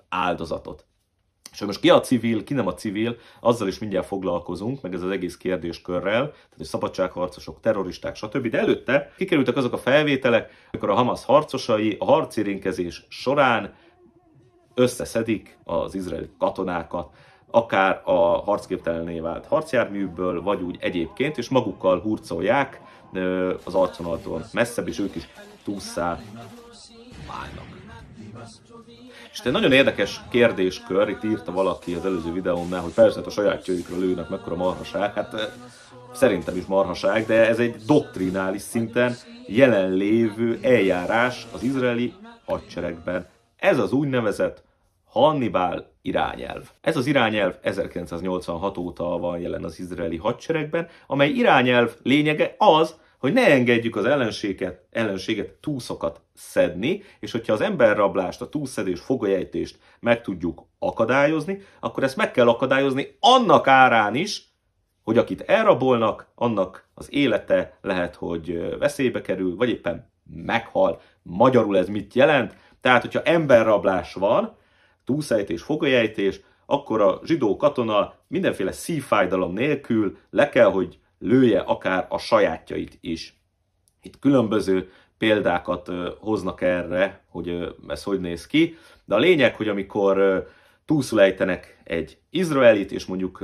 áldozatot. 0.10 0.86
És 1.54 1.60
hogy 1.60 1.68
most 1.68 1.80
ki 1.80 1.90
a 1.90 2.00
civil, 2.00 2.44
ki 2.44 2.54
nem 2.54 2.68
a 2.68 2.74
civil, 2.74 3.18
azzal 3.40 3.68
is 3.68 3.80
mindjárt 3.80 4.08
foglalkozunk, 4.08 4.82
meg 4.82 4.94
ez 4.94 5.02
az 5.02 5.10
egész 5.10 5.38
kérdéskörrel, 5.38 6.22
tehát 6.32 6.54
hogy 6.58 6.66
szabadságharcosok, 6.66 7.60
terroristák, 7.60 8.16
stb. 8.16 8.48
De 8.48 8.60
előtte 8.60 9.12
kikerültek 9.18 9.56
azok 9.56 9.74
a 9.74 9.78
felvételek, 9.78 10.68
amikor 10.72 10.90
a 10.90 10.94
Hamas 10.94 11.26
harcosai 11.26 11.96
a 12.00 12.06
harcérinkezés 12.06 13.06
során 13.10 13.74
összeszedik 14.74 15.58
az 15.64 15.96
izraeli 15.96 16.30
katonákat, 16.38 17.10
akár 17.52 18.02
a 18.06 18.42
harcképtelenné 18.44 19.20
vált 19.20 19.46
harcjárműből, 19.46 20.42
vagy 20.42 20.62
úgy 20.62 20.78
egyébként, 20.80 21.38
és 21.38 21.50
magukkal 21.50 22.00
hurcolják 22.00 22.82
az 23.64 23.76
arconaltól 23.76 24.46
messzebb, 24.54 24.88
és 24.88 25.00
ők 25.00 25.16
is 25.16 25.28
túszá 25.64 26.20
válnak. 27.28 27.82
És 29.34 29.40
egy 29.40 29.52
nagyon 29.52 29.72
érdekes 29.72 30.22
kérdéskör, 30.30 31.10
itt 31.10 31.24
írta 31.24 31.52
valaki 31.52 31.94
az 31.94 32.06
előző 32.06 32.32
videómnál, 32.32 32.82
hogy 32.82 32.94
persze 32.94 33.20
a 33.20 33.30
sajátjaikra 33.30 33.98
lőnek, 33.98 34.30
mekkora 34.30 34.56
marhaság. 34.56 35.14
Hát 35.14 35.52
szerintem 36.12 36.58
is 36.58 36.66
marhaság, 36.66 37.26
de 37.26 37.48
ez 37.48 37.60
egy 37.60 37.76
doktrinális 37.86 38.62
szinten 38.62 39.16
jelenlévő 39.48 40.60
eljárás 40.62 41.48
az 41.54 41.64
izraeli 41.64 42.14
hadseregben. 42.46 43.28
Ez 43.58 43.80
az 43.80 43.92
úgynevezett 43.92 44.64
Hannibal 45.06 45.92
irányelv. 46.02 46.70
Ez 46.82 46.98
az 46.98 47.06
irányelv 47.06 47.56
1986 47.62 48.78
óta 48.78 49.18
van 49.18 49.40
jelen 49.40 49.64
az 49.64 49.80
izraeli 49.80 50.18
hadseregben, 50.18 50.88
amely 51.08 51.30
irányelv 51.30 51.96
lényege 52.04 52.56
az, 52.58 52.96
hogy 53.24 53.34
ne 53.34 53.52
engedjük 53.52 53.96
az 53.96 54.06
ellenséget, 54.06 54.86
ellenséget 54.92 55.50
túszokat 55.50 56.22
szedni, 56.34 57.04
és 57.20 57.32
hogyha 57.32 57.54
az 57.54 57.62
emberrablást, 57.62 58.42
a 58.42 58.50
túlszedés, 58.50 59.00
fogolyejtést 59.00 59.80
meg 60.00 60.22
tudjuk 60.22 60.66
akadályozni, 60.80 61.62
akkor 61.80 62.04
ezt 62.04 62.16
meg 62.16 62.32
kell 62.32 62.48
akadályozni 62.48 63.18
annak 63.20 63.68
árán 63.68 64.16
is, 64.16 64.44
hogy 65.04 65.18
akit 65.18 65.42
elrabolnak, 65.42 66.32
annak 66.36 66.88
az 66.94 67.08
élete 67.14 67.78
lehet, 67.82 68.16
hogy 68.16 68.78
veszélybe 68.80 69.22
kerül, 69.22 69.56
vagy 69.56 69.70
éppen 69.70 70.12
meghal. 70.24 71.02
Magyarul 71.22 71.78
ez 71.78 71.88
mit 71.88 72.14
jelent? 72.14 72.56
Tehát, 72.82 73.02
hogyha 73.02 73.22
emberrablás 73.22 74.14
van, 74.14 74.56
túlszejtés, 75.06 75.62
fogolyejtés, 75.62 76.42
akkor 76.66 77.02
a 77.02 77.22
zsidó 77.26 77.58
katona 77.58 78.14
mindenféle 78.28 78.72
szívfájdalom 78.72 79.54
nélkül 79.54 80.18
le 80.30 80.50
kell, 80.50 80.72
hogy 80.72 80.98
lője 81.24 81.60
akár 81.60 82.06
a 82.10 82.18
sajátjait 82.18 82.98
is. 83.02 83.38
Itt 84.02 84.20
különböző 84.20 84.92
példákat 85.18 85.92
hoznak 86.20 86.62
erre, 86.62 87.24
hogy 87.30 87.76
ez 87.88 88.04
hogy 88.04 88.20
néz 88.20 88.48
ki, 88.48 88.78
de 89.06 89.16
a 89.16 89.20
lényeg, 89.20 89.56
hogy 89.56 89.68
amikor 89.68 90.48
túlszulejtenek 90.86 91.82
egy 91.84 92.18
izraelit, 92.30 92.92
és 92.92 93.06
mondjuk 93.06 93.44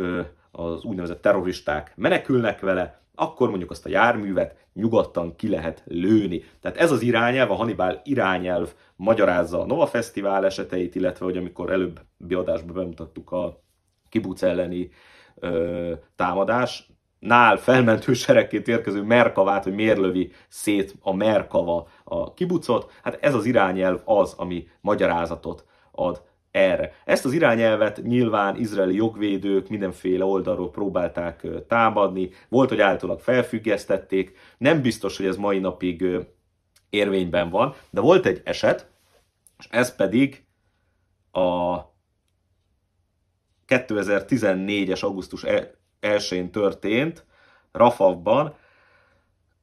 az 0.51 0.83
úgynevezett 0.83 1.21
terroristák 1.21 1.93
menekülnek 1.95 2.59
vele, 2.59 3.01
akkor 3.15 3.49
mondjuk 3.49 3.71
azt 3.71 3.85
a 3.85 3.89
járművet 3.89 4.55
nyugodtan 4.73 5.35
ki 5.35 5.49
lehet 5.49 5.83
lőni. 5.85 6.43
Tehát 6.61 6.77
ez 6.77 6.91
az 6.91 7.01
irányelv, 7.01 7.51
a 7.51 7.55
Hannibal 7.55 8.01
irányelv 8.03 8.73
magyarázza 8.95 9.61
a 9.61 9.65
Nova 9.65 9.85
Fesztivál 9.85 10.45
eseteit, 10.45 10.95
illetve 10.95 11.25
hogy 11.25 11.37
amikor 11.37 11.71
előbb 11.71 11.99
biadásban 12.17 12.75
bemutattuk 12.75 13.31
a 13.31 13.63
kibuc 14.09 14.41
elleni 14.41 14.89
ö, 15.35 15.93
támadás, 16.15 16.88
nál 17.19 17.57
felmentő 17.57 18.13
seregként 18.13 18.67
érkező 18.67 19.01
Merkavát, 19.01 19.63
hogy 19.63 19.73
miért 19.73 19.97
lövi 19.97 20.31
szét 20.47 20.95
a 21.01 21.13
Merkava 21.13 21.87
a 22.03 22.33
kibucot, 22.33 22.91
hát 23.03 23.17
ez 23.21 23.33
az 23.33 23.45
irányelv 23.45 24.01
az, 24.05 24.33
ami 24.37 24.67
magyarázatot 24.81 25.65
ad 25.91 26.21
erre. 26.51 26.93
Ezt 27.05 27.25
az 27.25 27.33
irányelvet 27.33 28.01
nyilván 28.03 28.55
izraeli 28.55 28.95
jogvédők 28.95 29.69
mindenféle 29.69 30.23
oldalról 30.23 30.71
próbálták 30.71 31.47
támadni, 31.67 32.29
volt, 32.49 32.69
hogy 32.69 32.79
általában 32.81 33.21
felfüggesztették, 33.21 34.37
nem 34.57 34.81
biztos, 34.81 35.17
hogy 35.17 35.25
ez 35.25 35.37
mai 35.37 35.59
napig 35.59 36.05
érvényben 36.89 37.49
van, 37.49 37.73
de 37.89 38.01
volt 38.01 38.25
egy 38.25 38.41
eset, 38.43 38.89
és 39.59 39.67
ez 39.69 39.95
pedig 39.95 40.43
a 41.31 41.77
2014-es 43.67 45.03
augusztus 45.03 45.43
1-én 46.01 46.45
e- 46.45 46.49
történt 46.49 47.25
Rafavban, 47.71 48.55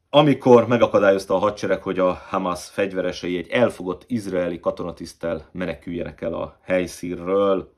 amikor 0.09 0.67
megakadályozta 0.67 1.35
a 1.35 1.37
hadsereg, 1.37 1.81
hogy 1.81 1.99
a 1.99 2.13
Hamas 2.13 2.69
fegyveresei 2.69 3.37
egy 3.37 3.49
elfogott 3.49 4.03
izraeli 4.07 4.59
katonatisztel 4.59 5.49
meneküljenek 5.51 6.21
el 6.21 6.33
a 6.33 6.59
helyszínről, 6.61 7.75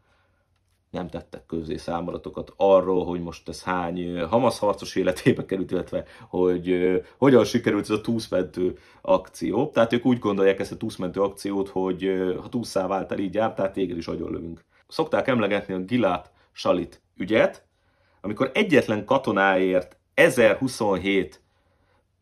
nem 0.89 1.07
tettek 1.07 1.45
közé 1.45 1.77
számadatokat 1.77 2.53
arról, 2.55 3.05
hogy 3.05 3.21
most 3.21 3.49
ez 3.49 3.63
hány 3.63 4.19
Hamas 4.23 4.59
harcos 4.59 4.95
életébe 4.95 5.45
került, 5.45 5.71
illetve 5.71 6.03
hogy 6.29 6.75
hogyan 7.17 7.43
sikerült 7.43 7.83
ez 7.83 7.89
a 7.89 8.01
túszmentő 8.01 8.77
akció. 9.01 9.67
Tehát 9.67 9.93
ők 9.93 10.05
úgy 10.05 10.19
gondolják 10.19 10.59
ezt 10.59 10.71
a 10.71 10.77
túszmentő 10.77 11.21
akciót, 11.21 11.69
hogy 11.69 12.09
ha 12.41 12.49
túszá 12.49 12.87
váltál 12.87 13.19
így 13.19 13.33
jár, 13.33 13.53
tehát 13.53 13.73
téged 13.73 13.97
is 13.97 14.07
agyonlövünk. 14.07 14.65
Szokták 14.87 15.27
emlegetni 15.27 15.73
a 15.73 15.79
Gilát 15.79 16.31
Salit 16.51 17.01
ügyet, 17.15 17.68
amikor 18.21 18.51
egyetlen 18.53 19.05
katonáért 19.05 19.97
1027 20.13 21.41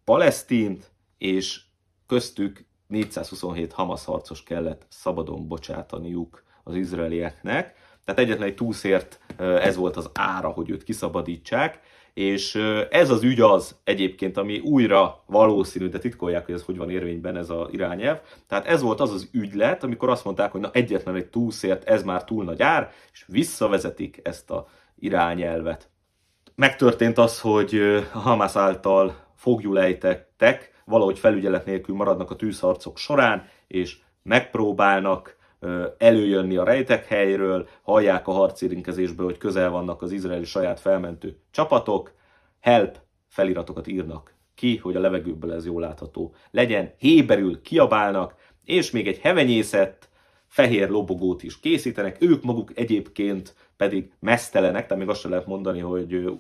palesztint, 0.04 0.92
és 1.18 1.62
köztük 2.08 2.66
427 2.88 3.74
Hamas 3.74 4.06
harcos 4.06 4.44
kellett 4.44 4.86
szabadon 4.90 5.48
bocsátaniuk 5.48 6.44
az 6.64 6.76
izraelieknek. 6.76 7.76
Tehát 8.06 8.22
egyetlen 8.22 8.48
egy 8.48 8.56
túszért 8.56 9.20
ez 9.38 9.76
volt 9.76 9.98
az 9.98 10.10
ára, 10.14 10.50
hogy 10.50 10.70
őt 10.70 10.84
kiszabadítsák, 10.84 11.80
és 12.14 12.56
ez 12.90 13.10
az 13.10 13.24
ügy 13.24 13.42
az 13.42 13.76
egyébként, 13.84 14.38
ami 14.38 14.60
újra 14.60 15.24
valószínű, 15.26 15.88
de 15.88 16.00
titkolják, 16.00 16.46
hogy 16.46 16.56
ez 16.56 16.64
hogy 16.64 16.78
van 16.78 16.90
érvényben 16.90 17.38
ez 17.38 17.50
az 17.50 17.68
irányelv. 17.72 18.20
Tehát 18.48 18.66
ez 18.66 18.82
volt 18.82 19.00
az 19.00 19.12
az 19.12 19.30
ügylet, 19.32 19.84
amikor 19.84 20.10
azt 20.10 20.26
mondták, 20.26 20.52
hogy 20.52 20.62
na 20.62 20.72
egyetlen 20.72 21.16
egy 21.16 21.28
túszért 21.28 21.84
ez 21.84 22.04
már 22.04 22.24
túl 22.24 22.44
nagy 22.44 22.62
ár, 22.62 22.92
és 23.12 23.26
visszavezetik 23.28 24.20
ezt 24.24 24.52
a 24.52 24.68
irányelvet. 25.00 25.90
Megtörtént 26.56 27.18
az, 27.18 27.40
hogy 27.40 27.76
a 28.14 28.18
Hamas 28.18 28.56
által 28.56 29.16
fogjulejtettek, 29.36 30.82
valahogy 30.86 31.20
felügyelet 31.20 31.66
nélkül 31.66 31.96
maradnak 31.96 32.32
a 32.32 32.36
tűzharcok 32.36 32.98
során, 32.98 33.48
és 33.68 33.98
megpróbálnak 34.24 35.38
előjönni 35.98 36.56
a 36.58 36.64
rejtek 36.64 37.06
helyről, 37.06 37.68
hallják 37.82 38.28
a 38.28 38.32
harcérinkezésből, 38.32 39.26
hogy 39.26 39.38
közel 39.38 39.70
vannak 39.70 40.02
az 40.02 40.12
izraeli 40.12 40.46
saját 40.46 40.80
felmentő 40.80 41.38
csapatok, 41.52 42.14
help! 42.60 42.98
Feliratokat 43.28 43.88
írnak 43.88 44.34
ki, 44.56 44.78
hogy 44.78 44.96
a 44.96 45.00
levegőből 45.00 45.54
ez 45.54 45.66
jól 45.66 45.82
látható 45.82 46.36
legyen, 46.52 46.94
héberül 46.98 47.62
kiabálnak, 47.62 48.36
és 48.64 48.92
még 48.92 49.08
egy 49.08 49.18
hevenyészet, 49.18 50.10
fehér 50.48 50.90
lobogót 50.90 51.44
is 51.44 51.60
készítenek, 51.60 52.22
ők 52.22 52.44
maguk 52.44 52.78
egyébként 52.78 53.56
pedig 53.78 54.12
mesztelenek, 54.20 54.84
tehát 54.84 54.98
még 55.04 55.10
azt 55.10 55.20
sem 55.22 55.32
lehet 55.32 55.46
mondani, 55.46 55.80
hogy 55.80 56.38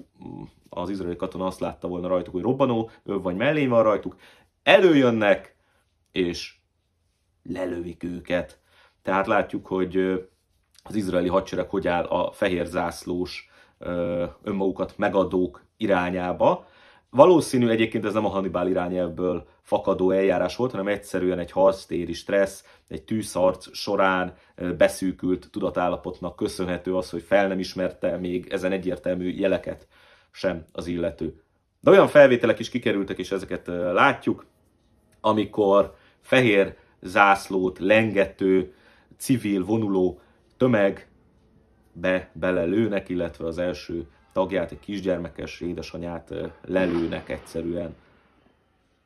az 0.69 0.89
izraeli 0.89 1.15
katona 1.15 1.45
azt 1.45 1.60
látta 1.60 1.88
volna 1.88 2.08
rajtuk, 2.08 2.34
hogy 2.34 2.43
robbanó, 2.43 2.89
vagy 3.04 3.36
mellény 3.36 3.69
van 3.69 3.84
rajtuk, 3.84 4.15
előjönnek, 4.63 5.56
és 6.12 6.56
lelövik 7.43 8.04
őket. 8.04 8.60
Tehát 9.02 9.28
látjuk, 9.28 9.67
hogy 9.67 9.97
az 10.84 10.95
izraeli 10.95 11.28
hadsereg 11.28 11.69
hogy 11.69 11.88
áll 11.88 12.04
a 12.04 12.32
fehér 12.32 12.65
zászlós 12.65 13.50
önmagukat 14.43 14.97
megadók 14.97 15.65
irányába. 15.78 16.67
Valószínű 17.10 17.70
egyébként 17.70 18.06
ez 18.06 18.13
nem 18.13 18.26
a 18.26 18.30
Hannibal 18.30 18.67
irányelvből 18.67 19.48
fakadó 19.62 20.12
eljárás 20.12 20.56
volt, 20.56 20.72
hanem 20.72 20.88
egyszerűen 20.88 21.39
egy 21.39 21.52
harctéri 21.52 22.13
stressz, 22.13 22.63
egy 22.88 23.04
tűzharc 23.04 23.76
során 23.76 24.36
beszűkült 24.78 25.48
tudatállapotnak 25.52 26.36
köszönhető 26.36 26.96
az, 26.96 27.10
hogy 27.10 27.22
fel 27.22 27.48
nem 27.48 27.60
ismerte 27.60 28.17
még 28.17 28.48
ezen 28.50 28.72
egyértelmű 28.72 29.30
jeleket 29.30 29.88
sem 30.32 30.65
az 30.72 30.88
illető. 30.88 31.41
De 31.80 31.91
olyan 31.91 32.08
felvételek 32.08 32.60
is 32.60 32.70
kikerültek, 32.70 33.17
és 33.17 33.32
ezeket 33.32 33.67
látjuk, 33.67 34.46
amikor 35.22 35.96
fehér 36.22 36.76
zászlót 37.02 37.80
lengető, 37.80 38.74
civil, 39.17 39.65
vonuló 39.65 40.20
tömeg 40.58 41.08
be 41.91 42.30
belelőnek, 42.34 43.10
illetve 43.10 43.46
az 43.46 43.58
első 43.58 44.08
tagját, 44.38 44.71
egy 44.71 44.80
kisgyermekes 44.80 45.62
édesanyát 45.62 46.34
lelőnek 46.65 47.30
egyszerűen. 47.30 47.95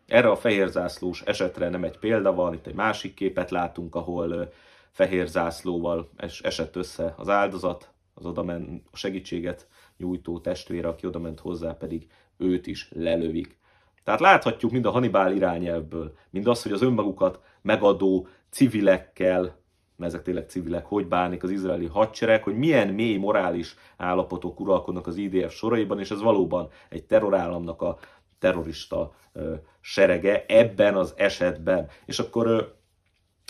Erre 0.07 0.29
a 0.29 0.35
fehér 0.35 0.67
zászlós 0.67 1.21
esetre 1.21 1.69
nem 1.69 1.83
egy 1.83 1.97
példa 1.97 2.33
van, 2.33 2.53
itt 2.53 2.67
egy 2.67 2.73
másik 2.73 3.13
képet 3.13 3.51
látunk, 3.51 3.95
ahol 3.95 4.53
fehér 4.91 5.27
zászlóval 5.27 6.09
esett 6.41 6.75
össze 6.75 7.13
az 7.17 7.29
áldozat, 7.29 7.91
az 8.13 8.25
odamen, 8.25 8.83
a 8.91 8.97
segítséget 8.97 9.67
nyújtó 9.97 10.39
testvére, 10.39 10.87
aki 10.87 11.07
odament 11.07 11.39
hozzá, 11.39 11.73
pedig 11.73 12.07
őt 12.37 12.67
is 12.67 12.89
lelövik. 12.95 13.57
Tehát 14.03 14.19
láthatjuk 14.19 14.71
mind 14.71 14.85
a 14.85 14.91
Hannibal 14.91 15.35
irányelvből, 15.35 16.15
mind 16.29 16.47
azt, 16.47 16.63
hogy 16.63 16.71
az 16.71 16.81
önmagukat 16.81 17.39
megadó 17.61 18.27
civilekkel, 18.49 19.55
mert 20.01 20.13
ezek 20.13 20.25
tényleg 20.25 20.49
civilek, 20.49 20.85
hogy 20.85 21.07
bánik 21.07 21.43
az 21.43 21.49
izraeli 21.51 21.85
hadsereg, 21.85 22.43
hogy 22.43 22.57
milyen 22.57 22.87
mély 22.87 23.17
morális 23.17 23.75
állapotok 23.97 24.59
uralkodnak 24.59 25.07
az 25.07 25.17
IDF 25.17 25.53
soraiban, 25.53 25.99
és 25.99 26.11
ez 26.11 26.21
valóban 26.21 26.69
egy 26.89 27.03
terrorállamnak 27.03 27.81
a 27.81 27.97
terrorista 28.39 29.13
ö, 29.33 29.53
serege 29.81 30.45
ebben 30.47 30.95
az 30.95 31.13
esetben. 31.17 31.87
És 32.05 32.19
akkor 32.19 32.47
ö, 32.47 32.61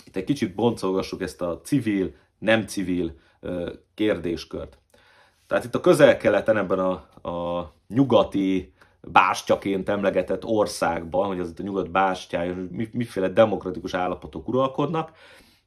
itt 0.06 0.16
egy 0.16 0.24
kicsit 0.24 0.54
boncolgassuk 0.54 1.22
ezt 1.22 1.42
a 1.42 1.60
civil, 1.60 2.14
nem 2.38 2.66
civil 2.66 3.12
ö, 3.40 3.72
kérdéskört. 3.94 4.78
Tehát 5.46 5.64
itt 5.64 5.74
a 5.74 5.80
közel-keleten, 5.80 6.56
ebben 6.56 6.78
a, 6.78 6.90
a 7.28 7.72
nyugati 7.88 8.72
bástyaként 9.00 9.88
emlegetett 9.88 10.44
országban, 10.44 11.26
hogy 11.26 11.40
az 11.40 11.48
itt 11.48 11.58
a 11.58 11.62
nyugat 11.62 11.90
bástyája, 11.90 12.54
miféle 12.92 13.28
demokratikus 13.28 13.94
állapotok 13.94 14.48
uralkodnak, 14.48 15.12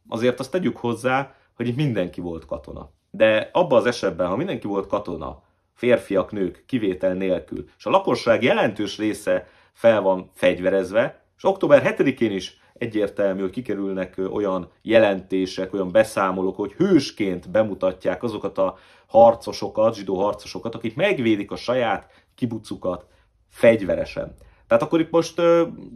azért 0.07 0.39
azt 0.39 0.51
tegyük 0.51 0.77
hozzá, 0.77 1.35
hogy 1.55 1.75
mindenki 1.75 2.21
volt 2.21 2.45
katona. 2.45 2.89
De 3.11 3.49
abban 3.53 3.79
az 3.79 3.85
esetben, 3.85 4.27
ha 4.27 4.35
mindenki 4.35 4.67
volt 4.67 4.87
katona, 4.87 5.43
férfiak, 5.73 6.31
nők, 6.31 6.63
kivétel 6.67 7.13
nélkül, 7.13 7.65
és 7.77 7.85
a 7.85 7.89
lakosság 7.89 8.43
jelentős 8.43 8.97
része 8.97 9.47
fel 9.73 10.01
van 10.01 10.29
fegyverezve, 10.33 11.23
és 11.37 11.43
október 11.43 11.95
7-én 11.97 12.31
is 12.31 12.59
egyértelmű, 12.73 13.41
hogy 13.41 13.49
kikerülnek 13.49 14.21
olyan 14.31 14.71
jelentések, 14.81 15.73
olyan 15.73 15.91
beszámolók, 15.91 16.55
hogy 16.55 16.71
hősként 16.71 17.49
bemutatják 17.49 18.23
azokat 18.23 18.57
a 18.57 18.77
harcosokat, 19.07 19.95
zsidó 19.95 20.15
harcosokat, 20.15 20.75
akik 20.75 20.95
megvédik 20.95 21.51
a 21.51 21.55
saját 21.55 22.09
kibucukat 22.35 23.05
fegyveresen. 23.49 24.35
Tehát 24.67 24.84
akkor 24.84 24.99
itt 24.99 25.12
most 25.12 25.41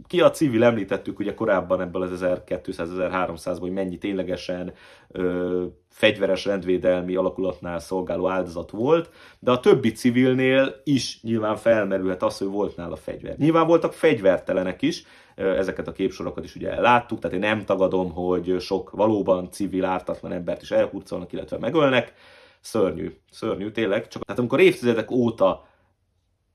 ki 0.06 0.20
a 0.20 0.30
civil, 0.30 0.64
említettük 0.64 1.18
ugye 1.18 1.34
korábban 1.34 1.80
ebből 1.80 2.02
az 2.02 2.24
1200-1300-ból, 2.24 3.56
hogy 3.60 3.72
mennyi 3.72 3.98
ténylegesen 3.98 4.72
ö, 5.08 5.64
fegyveres 5.88 6.44
rendvédelmi 6.44 7.14
alakulatnál 7.14 7.78
szolgáló 7.78 8.28
áldozat 8.28 8.70
volt, 8.70 9.10
de 9.38 9.50
a 9.50 9.60
többi 9.60 9.92
civilnél 9.92 10.80
is 10.84 11.22
nyilván 11.22 11.56
felmerülhet 11.56 12.22
az, 12.22 12.38
hogy 12.38 12.48
volt 12.48 12.76
nála 12.76 12.96
fegyver. 12.96 13.36
Nyilván 13.36 13.66
voltak 13.66 13.92
fegyvertelenek 13.92 14.82
is, 14.82 15.04
ezeket 15.34 15.88
a 15.88 15.92
képsorokat 15.92 16.44
is 16.44 16.54
ugye 16.54 16.80
láttuk, 16.80 17.18
tehát 17.18 17.36
én 17.36 17.42
nem 17.42 17.64
tagadom, 17.64 18.12
hogy 18.12 18.60
sok 18.60 18.90
valóban 18.90 19.50
civil, 19.50 19.84
ártatlan 19.84 20.32
embert 20.32 20.62
is 20.62 20.70
elhurcolnak, 20.70 21.32
illetve 21.32 21.58
megölnek. 21.58 22.12
Szörnyű, 22.60 23.16
szörnyű 23.30 23.70
tényleg. 23.70 24.08
Csak 24.08 24.24
tehát 24.24 24.40
amikor 24.40 24.60
évtizedek 24.60 25.10
óta 25.10 25.68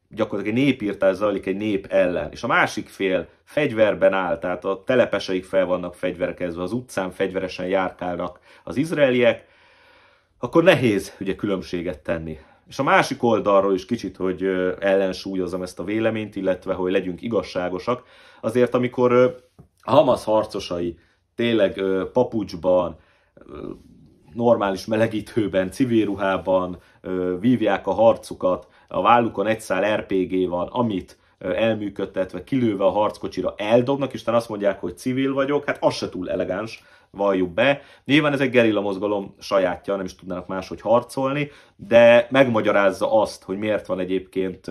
gyakorlatilag 0.09 0.57
egy 0.57 0.63
népírtás 0.63 1.15
zajlik 1.15 1.45
egy 1.45 1.57
nép 1.57 1.87
ellen, 1.89 2.31
és 2.31 2.43
a 2.43 2.47
másik 2.47 2.89
fél 2.89 3.27
fegyverben 3.43 4.13
áll, 4.13 4.37
tehát 4.39 4.65
a 4.65 4.83
telepeseik 4.85 5.45
fel 5.45 5.65
vannak 5.65 5.95
fegyverkezve, 5.95 6.61
az 6.61 6.71
utcán 6.71 7.11
fegyveresen 7.11 7.67
járkálnak 7.67 8.39
az 8.63 8.75
izraeliek, 8.75 9.47
akkor 10.39 10.63
nehéz 10.63 11.15
ugye 11.19 11.35
különbséget 11.35 11.99
tenni. 11.99 12.37
És 12.67 12.79
a 12.79 12.83
másik 12.83 13.23
oldalról 13.23 13.73
is 13.73 13.85
kicsit, 13.85 14.17
hogy 14.17 14.43
ellensúlyozom 14.79 15.61
ezt 15.61 15.79
a 15.79 15.83
véleményt, 15.83 16.35
illetve 16.35 16.73
hogy 16.73 16.91
legyünk 16.91 17.21
igazságosak, 17.21 18.03
azért 18.41 18.73
amikor 18.73 19.43
Hamas 19.81 20.23
harcosai 20.23 20.97
tényleg 21.35 21.81
papucsban, 22.13 22.97
normális 24.33 24.85
melegítőben, 24.85 25.71
civil 25.71 26.05
ruhában 26.05 26.77
vívják 27.39 27.87
a 27.87 27.91
harcukat, 27.91 28.67
a 28.87 29.01
vállukon 29.01 29.47
egy 29.47 29.61
szál 29.61 29.95
RPG 29.95 30.49
van, 30.49 30.67
amit 30.67 31.17
elműködtetve, 31.39 32.43
kilőve 32.43 32.83
a 32.83 32.89
harckocsira 32.89 33.53
eldobnak, 33.57 34.13
és 34.13 34.25
azt 34.25 34.49
mondják, 34.49 34.79
hogy 34.79 34.97
civil 34.97 35.33
vagyok, 35.33 35.65
hát 35.65 35.77
az 35.79 35.95
se 35.95 36.09
túl 36.09 36.29
elegáns, 36.29 36.83
valljuk 37.11 37.49
be. 37.49 37.81
Nyilván 38.05 38.33
ez 38.33 38.39
egy 38.39 38.49
gerilla 38.49 38.81
mozgalom 38.81 39.35
sajátja, 39.39 39.95
nem 39.95 40.05
is 40.05 40.15
tudnának 40.15 40.47
máshogy 40.47 40.81
harcolni, 40.81 41.51
de 41.75 42.27
megmagyarázza 42.29 43.21
azt, 43.21 43.43
hogy 43.43 43.57
miért 43.57 43.85
van 43.85 43.99
egyébként 43.99 44.67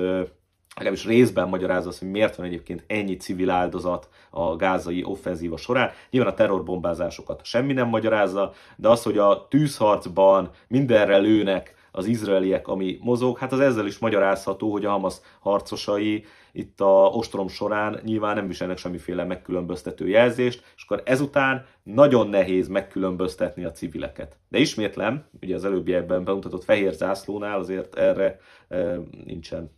legalábbis 0.76 1.06
részben 1.06 1.48
magyarázza 1.48 1.88
azt, 1.88 1.98
hogy 1.98 2.10
miért 2.10 2.36
van 2.36 2.46
egyébként 2.46 2.84
ennyi 2.86 3.16
civil 3.16 3.50
áldozat 3.50 4.08
a 4.30 4.56
gázai 4.56 5.04
offenzíva 5.04 5.56
során. 5.56 5.90
Nyilván 6.10 6.32
a 6.32 6.36
terrorbombázásokat 6.36 7.44
semmi 7.44 7.72
nem 7.72 7.88
magyarázza, 7.88 8.52
de 8.76 8.88
az, 8.88 9.02
hogy 9.02 9.18
a 9.18 9.46
tűzharcban 9.48 10.50
mindenre 10.68 11.16
lőnek 11.16 11.74
az 11.96 12.06
izraeliek, 12.06 12.68
ami 12.68 12.98
mozog, 13.00 13.38
hát 13.38 13.52
az 13.52 13.60
ezzel 13.60 13.86
is 13.86 13.98
magyarázható, 13.98 14.72
hogy 14.72 14.84
a 14.84 14.90
Hamas 14.90 15.14
harcosai 15.40 16.24
itt 16.52 16.80
a 16.80 17.08
ostrom 17.12 17.48
során 17.48 18.00
nyilván 18.04 18.34
nem 18.34 18.46
viselnek 18.46 18.78
semmiféle 18.78 19.24
megkülönböztető 19.24 20.08
jelzést, 20.08 20.64
és 20.76 20.82
akkor 20.82 21.02
ezután 21.04 21.66
nagyon 21.82 22.28
nehéz 22.28 22.68
megkülönböztetni 22.68 23.64
a 23.64 23.70
civileket. 23.70 24.36
De 24.48 24.58
ismétlem, 24.58 25.24
ugye 25.40 25.54
az 25.54 25.64
előbbi 25.64 25.94
ebben 25.94 26.24
bemutatott 26.24 26.64
fehér 26.64 26.92
zászlónál 26.92 27.58
azért 27.58 27.94
erre 27.94 28.38
e, 28.68 28.98
nincsen 29.24 29.70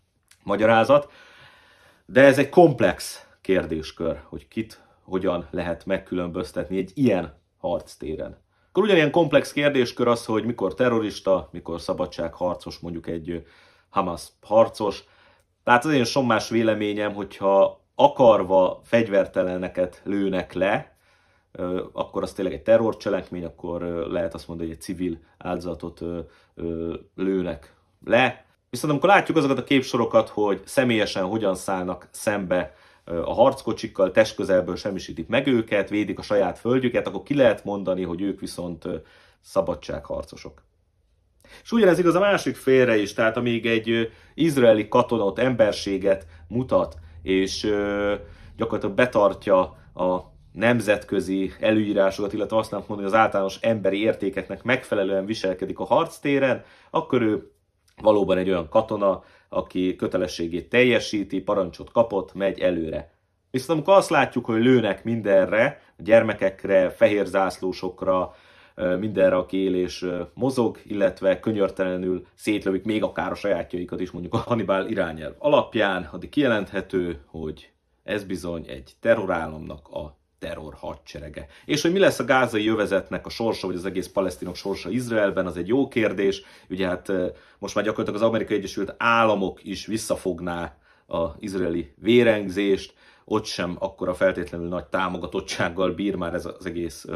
magyarázat, 0.43 1.11
de 2.07 2.23
ez 2.23 2.39
egy 2.39 2.49
komplex 2.49 3.27
kérdéskör, 3.41 4.21
hogy 4.25 4.49
kit 4.49 4.85
hogyan 5.03 5.49
lehet 5.51 5.87
megkülönböztetni 5.87 6.79
egy 6.79 6.91
ilyen 6.95 7.35
harctéren. 7.57 8.45
Akkor 8.77 8.89
ugyanilyen 8.89 9.13
komplex 9.13 9.53
kérdéskör 9.53 10.09
az, 10.09 10.25
hogy 10.25 10.45
mikor 10.45 10.75
terrorista, 10.75 11.49
mikor 11.53 11.81
szabadságharcos, 11.81 12.79
mondjuk 12.79 13.07
egy 13.07 13.47
Hamas 13.89 14.29
harcos. 14.43 15.05
Tehát 15.65 15.85
az 15.85 15.93
én 15.93 16.05
sommás 16.05 16.49
véleményem, 16.49 17.15
hogyha 17.15 17.81
akarva 17.95 18.81
fegyverteleneket 18.85 20.01
lőnek 20.05 20.53
le, 20.53 20.97
akkor 21.93 22.23
az 22.23 22.33
tényleg 22.33 22.55
egy 22.55 22.63
terrorcselekmény, 22.63 23.45
akkor 23.45 23.83
lehet 24.11 24.35
azt 24.35 24.49
mondani, 24.49 24.69
hogy 24.69 24.79
egy 24.79 24.85
civil 24.85 25.19
áldozatot 25.39 26.01
lőnek 27.15 27.75
le. 28.05 28.45
Viszont 28.71 28.93
amikor 28.93 29.09
látjuk 29.09 29.37
azokat 29.37 29.59
a 29.59 29.65
képsorokat, 29.65 30.29
hogy 30.29 30.63
személyesen 30.65 31.25
hogyan 31.25 31.55
szállnak 31.55 32.09
szembe 32.11 32.75
a 33.07 33.33
harckocsikkal 33.33 34.11
testközelből 34.11 34.77
semmisítik 34.77 35.27
meg 35.27 35.47
őket, 35.47 35.89
védik 35.89 36.19
a 36.19 36.23
saját 36.23 36.59
földjüket, 36.59 37.07
akkor 37.07 37.23
ki 37.23 37.35
lehet 37.35 37.65
mondani, 37.65 38.03
hogy 38.03 38.23
ők 38.23 38.41
viszont 38.41 38.85
szabadságharcosok. 39.41 40.63
És 41.63 41.73
ugyanez 41.73 41.99
igaz 41.99 42.15
a 42.15 42.21
másik 42.21 42.57
félre 42.57 42.97
is, 42.97 43.13
tehát 43.13 43.37
amíg 43.37 43.67
egy 43.67 44.11
izraeli 44.35 44.89
katonot, 44.89 45.39
emberséget 45.39 46.27
mutat, 46.49 46.97
és 47.23 47.61
gyakorlatilag 48.57 48.97
betartja 48.97 49.61
a 49.95 50.35
nemzetközi 50.53 51.53
előírásokat, 51.61 52.33
illetve 52.33 52.57
azt 52.57 52.71
nem 52.71 52.85
mondani, 52.89 53.09
hogy 53.09 53.19
az 53.19 53.25
általános 53.25 53.59
emberi 53.61 54.03
értékeknek 54.03 54.63
megfelelően 54.63 55.27
viselkedik 55.27 55.79
a 55.79 55.85
harctéren, 55.85 56.65
akkor 56.91 57.23
ő 57.23 57.51
valóban 58.03 58.39
egy 58.39 58.49
olyan 58.49 58.69
katona, 58.69 59.23
aki 59.57 59.97
kötelességét 59.97 60.69
teljesíti, 60.69 61.41
parancsot 61.41 61.93
kapott, 61.93 62.35
megy 62.35 62.61
előre. 62.61 63.15
Viszont 63.51 63.71
amikor 63.71 63.95
azt 63.95 64.11
látjuk, 64.11 64.45
hogy 64.45 64.63
lőnek 64.63 65.05
mindenre, 65.05 65.81
a 65.99 66.03
gyermekekre, 66.03 66.91
fehér 66.91 67.27
zászlósokra, 67.27 68.35
mindenre, 68.99 69.37
aki 69.37 69.57
él 69.57 69.75
és 69.75 70.07
mozog, 70.35 70.79
illetve 70.85 71.41
könyörtelenül 71.41 72.27
szétlövik 72.35 72.85
még 72.85 73.03
akár 73.03 73.31
a 73.31 73.35
sajátjaikat 73.35 74.01
is, 74.01 74.11
mondjuk 74.11 74.35
a 74.35 74.39
Hannibal 74.39 74.87
irányelv 74.87 75.35
alapján, 75.39 76.09
addig 76.13 76.29
kijelenthető, 76.29 77.21
hogy 77.27 77.71
ez 78.03 78.25
bizony 78.25 78.65
egy 78.69 78.93
terrorállamnak 79.01 79.89
a 79.89 80.17
terror 80.39 80.75
hadserege. 80.75 81.47
És 81.65 81.83
hogy 81.83 81.93
mi 81.93 81.99
lesz 81.99 82.19
a 82.19 82.25
gázai 82.25 82.65
jövezetnek 82.65 83.27
a 83.27 83.31
sorsa, 83.31 83.67
vagy 83.67 83.77
az 83.77 83.85
egész 83.85 84.09
palesztinok 84.09 84.57
sorsa 84.57 84.91
Izraelben, 84.91 85.47
az 85.47 85.57
egy 85.57 85.69
jó 85.69 85.89
kérdés. 85.89 86.43
Ugye 86.69 86.87
hát 86.87 87.13
most 87.59 87.75
már 87.75 87.85
gyakorlatilag 87.85 88.23
az 88.23 88.29
Amerikai 88.29 88.57
Egyesült 88.57 88.95
Államok 88.99 89.65
is 89.65 89.87
visszafogná 89.87 90.77
az 91.07 91.31
izraeli 91.39 91.95
vérengzést, 91.97 92.95
ott 93.25 93.45
sem 93.45 93.77
akkora 93.79 94.15
feltétlenül 94.15 94.69
nagy 94.69 94.85
támogatottsággal 94.85 95.91
bír 95.91 96.15
már 96.15 96.35
ez 96.35 96.47
az 96.47 96.67
egész 96.67 97.07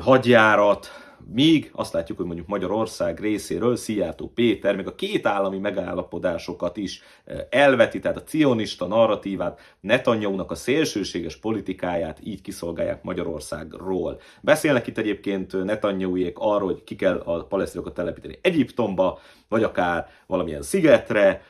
hadjárat, 0.00 1.07
míg 1.26 1.70
azt 1.72 1.92
látjuk, 1.92 2.18
hogy 2.18 2.26
mondjuk 2.26 2.48
Magyarország 2.48 3.20
részéről 3.20 3.76
Szijjártó 3.76 4.28
Péter 4.34 4.76
még 4.76 4.86
a 4.86 4.94
két 4.94 5.26
állami 5.26 5.58
megállapodásokat 5.58 6.76
is 6.76 7.02
elveti, 7.50 7.98
tehát 7.98 8.16
a 8.16 8.22
cionista 8.22 8.86
narratívát, 8.86 9.60
Netanyahu-nak 9.80 10.50
a 10.50 10.54
szélsőséges 10.54 11.36
politikáját 11.36 12.18
így 12.22 12.40
kiszolgálják 12.40 13.02
Magyarországról. 13.02 14.20
Beszélnek 14.40 14.86
itt 14.86 14.98
egyébként 14.98 15.64
Netanyahuék 15.64 16.36
arról, 16.38 16.68
hogy 16.68 16.84
ki 16.84 16.96
kell 16.96 17.18
a 17.24 17.44
palesztinokat 17.44 17.94
telepíteni 17.94 18.38
Egyiptomba, 18.42 19.18
vagy 19.48 19.62
akár 19.62 20.08
valamilyen 20.26 20.62
szigetre, 20.62 21.42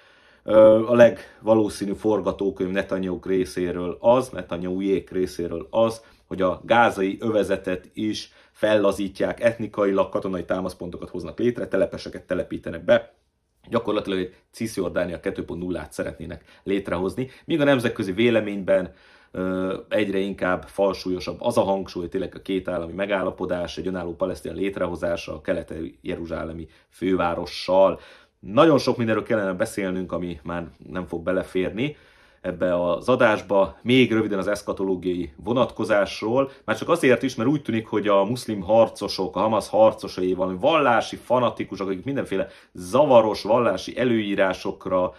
a 0.87 0.95
legvalószínű 0.95 1.93
forgatókönyv 1.93 2.71
Netanyahu 2.71 3.19
részéről 3.25 3.97
az, 4.01 4.29
Netanyahuék 4.29 5.11
részéről 5.11 5.67
az, 5.71 6.03
hogy 6.27 6.43
a 6.43 6.61
gázai 6.65 7.17
övezetet 7.21 7.91
is 7.95 8.33
fellazítják, 8.59 9.41
etnikailag 9.41 10.09
katonai 10.09 10.45
támaszpontokat 10.45 11.09
hoznak 11.09 11.39
létre, 11.39 11.69
telepeseket 11.69 12.23
telepítenek 12.23 12.85
be, 12.85 13.13
gyakorlatilag 13.69 14.19
egy 14.19 14.35
Cisjordánia 14.51 15.21
2.0-át 15.21 15.93
szeretnének 15.93 16.45
létrehozni, 16.63 17.31
míg 17.45 17.61
a 17.61 17.65
nemzetközi 17.65 18.13
véleményben 18.13 18.93
egyre 19.89 20.19
inkább 20.19 20.63
falsúlyosabb 20.63 21.41
az 21.41 21.59
a 21.59 21.63
hangsúly, 21.63 22.09
tényleg 22.09 22.35
a 22.35 22.43
két 22.43 22.69
állami 22.69 22.93
megállapodás, 22.93 23.79
egy 23.79 23.87
önálló 23.87 24.15
palesztin 24.15 24.55
létrehozása 24.55 25.35
a 25.35 25.41
keleti 25.41 25.99
jeruzsálemi 26.03 26.67
fővárossal. 26.89 28.01
Nagyon 28.39 28.79
sok 28.79 28.97
mindenről 28.97 29.25
kellene 29.25 29.53
beszélnünk, 29.53 30.13
ami 30.13 30.41
már 30.43 30.69
nem 30.89 31.07
fog 31.07 31.23
beleférni 31.23 31.97
ebbe 32.41 32.91
az 32.91 33.09
adásba, 33.09 33.79
még 33.83 34.13
röviden 34.13 34.39
az 34.39 34.49
eszkatológiai 34.49 35.33
vonatkozásról, 35.45 36.51
már 36.65 36.79
csak 36.79 36.89
azért 36.89 37.23
is, 37.23 37.35
mert 37.35 37.49
úgy 37.49 37.63
tűnik, 37.63 37.87
hogy 37.87 38.09
a 38.09 38.25
muszlim 38.25 38.61
harcosok, 38.61 39.37
a 39.37 39.41
Hamas 39.41 39.69
harcosai 39.69 40.35
valami 40.35 40.59
vallási 40.61 41.17
fanatikusok, 41.17 41.89
akik 41.89 42.05
mindenféle 42.05 42.49
zavaros 42.73 43.43
vallási 43.43 43.99
előírásokra 43.99 45.13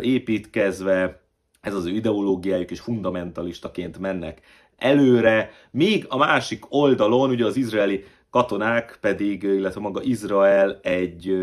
építkezve, 0.00 1.22
ez 1.60 1.74
az 1.74 1.86
ő 1.86 1.90
ideológiájuk 1.90 2.70
és 2.70 2.80
fundamentalistaként 2.80 3.98
mennek 3.98 4.40
előre, 4.76 5.50
még 5.70 6.06
a 6.08 6.16
másik 6.16 6.64
oldalon, 6.68 7.30
ugye 7.30 7.44
az 7.44 7.56
izraeli 7.56 8.04
katonák 8.30 8.98
pedig, 9.00 9.42
illetve 9.42 9.80
maga 9.80 10.02
Izrael 10.02 10.78
egy 10.82 11.36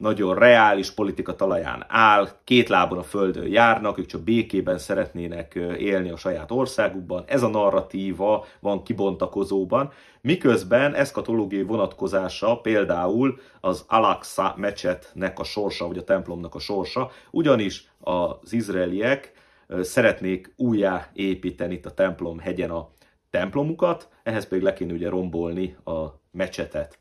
nagyon 0.00 0.34
reális 0.34 0.90
politika 0.90 1.34
talaján 1.34 1.84
áll, 1.88 2.28
két 2.44 2.68
lábon 2.68 2.98
a 2.98 3.02
földön 3.02 3.46
járnak, 3.46 3.98
ők 3.98 4.06
csak 4.06 4.20
békében 4.20 4.78
szeretnének 4.78 5.54
élni 5.78 6.10
a 6.10 6.16
saját 6.16 6.50
országukban. 6.50 7.24
Ez 7.26 7.42
a 7.42 7.48
narratíva 7.48 8.46
van 8.60 8.82
kibontakozóban, 8.82 9.92
miközben 10.20 10.94
eszkatológiai 10.94 11.62
vonatkozása 11.62 12.56
például 12.56 13.38
az 13.60 13.84
Al-Aqsa 13.88 14.54
mecsetnek 14.56 15.38
a 15.38 15.44
sorsa, 15.44 15.86
vagy 15.86 15.98
a 15.98 16.04
templomnak 16.04 16.54
a 16.54 16.58
sorsa, 16.58 17.10
ugyanis 17.30 17.90
az 18.00 18.52
izraeliek 18.52 19.32
szeretnék 19.80 20.52
újjá 20.56 21.10
építeni 21.12 21.74
itt 21.74 21.86
a 21.86 21.94
templom 21.94 22.38
hegyen 22.38 22.70
a 22.70 22.88
templomukat, 23.30 24.08
ehhez 24.22 24.48
pedig 24.48 24.64
le 24.64 24.72
kéne 24.72 24.92
ugye 24.92 25.08
rombolni 25.08 25.76
a 25.84 26.06
mecsetet. 26.30 26.99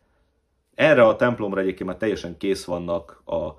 Erre 0.80 1.04
a 1.06 1.16
templomra 1.16 1.62
egyébként 1.62 1.90
már 1.90 1.98
teljesen 1.98 2.38
kész 2.38 2.66
vannak 2.66 3.22
a 3.26 3.50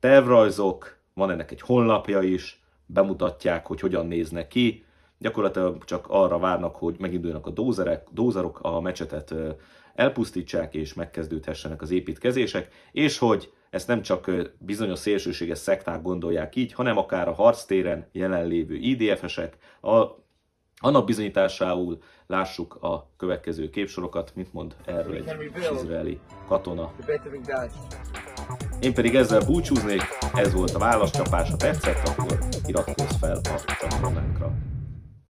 tervrajzok, 0.00 0.98
van 1.14 1.30
ennek 1.30 1.50
egy 1.50 1.60
honlapja 1.60 2.20
is, 2.20 2.62
bemutatják, 2.86 3.66
hogy 3.66 3.80
hogyan 3.80 4.06
néznek 4.06 4.48
ki, 4.48 4.84
gyakorlatilag 5.18 5.84
csak 5.84 6.06
arra 6.08 6.38
várnak, 6.38 6.76
hogy 6.76 6.96
meginduljanak 6.98 7.46
a 7.46 7.50
dózerek, 7.50 8.08
dózerok, 8.10 8.58
a 8.60 8.80
mecsetet 8.80 9.34
elpusztítsák, 9.94 10.74
és 10.74 10.94
megkezdődhessenek 10.94 11.82
az 11.82 11.90
építkezések, 11.90 12.72
és 12.92 13.18
hogy 13.18 13.52
ezt 13.70 13.88
nem 13.88 14.02
csak 14.02 14.30
bizonyos 14.58 14.98
szélsőséges 14.98 15.58
szekták 15.58 16.02
gondolják 16.02 16.56
így, 16.56 16.72
hanem 16.72 16.96
akár 16.96 17.28
a 17.28 17.34
harctéren 17.34 18.08
jelenlévő 18.12 18.74
IDF-esek, 18.74 19.56
a 19.80 20.06
annak 20.82 21.04
bizonyításául 21.04 21.98
lássuk 22.26 22.74
a 22.82 23.08
következő 23.16 23.70
képsorokat, 23.70 24.32
mit 24.34 24.52
mond 24.52 24.74
erről 24.84 25.14
egy 25.14 25.52
izraeli 25.74 26.18
katona. 26.48 26.92
Én 28.80 28.94
pedig 28.94 29.14
ezzel 29.14 29.40
búcsúznék, 29.46 30.02
ez 30.34 30.52
volt 30.52 30.70
a 30.70 30.78
válaszcsapás, 30.78 31.50
ha 31.50 31.56
tetszett, 31.56 32.08
akkor 32.08 32.38
iratkozz 32.66 33.16
fel 33.20 33.40
a 33.44 33.74
csatornára. 33.78 34.71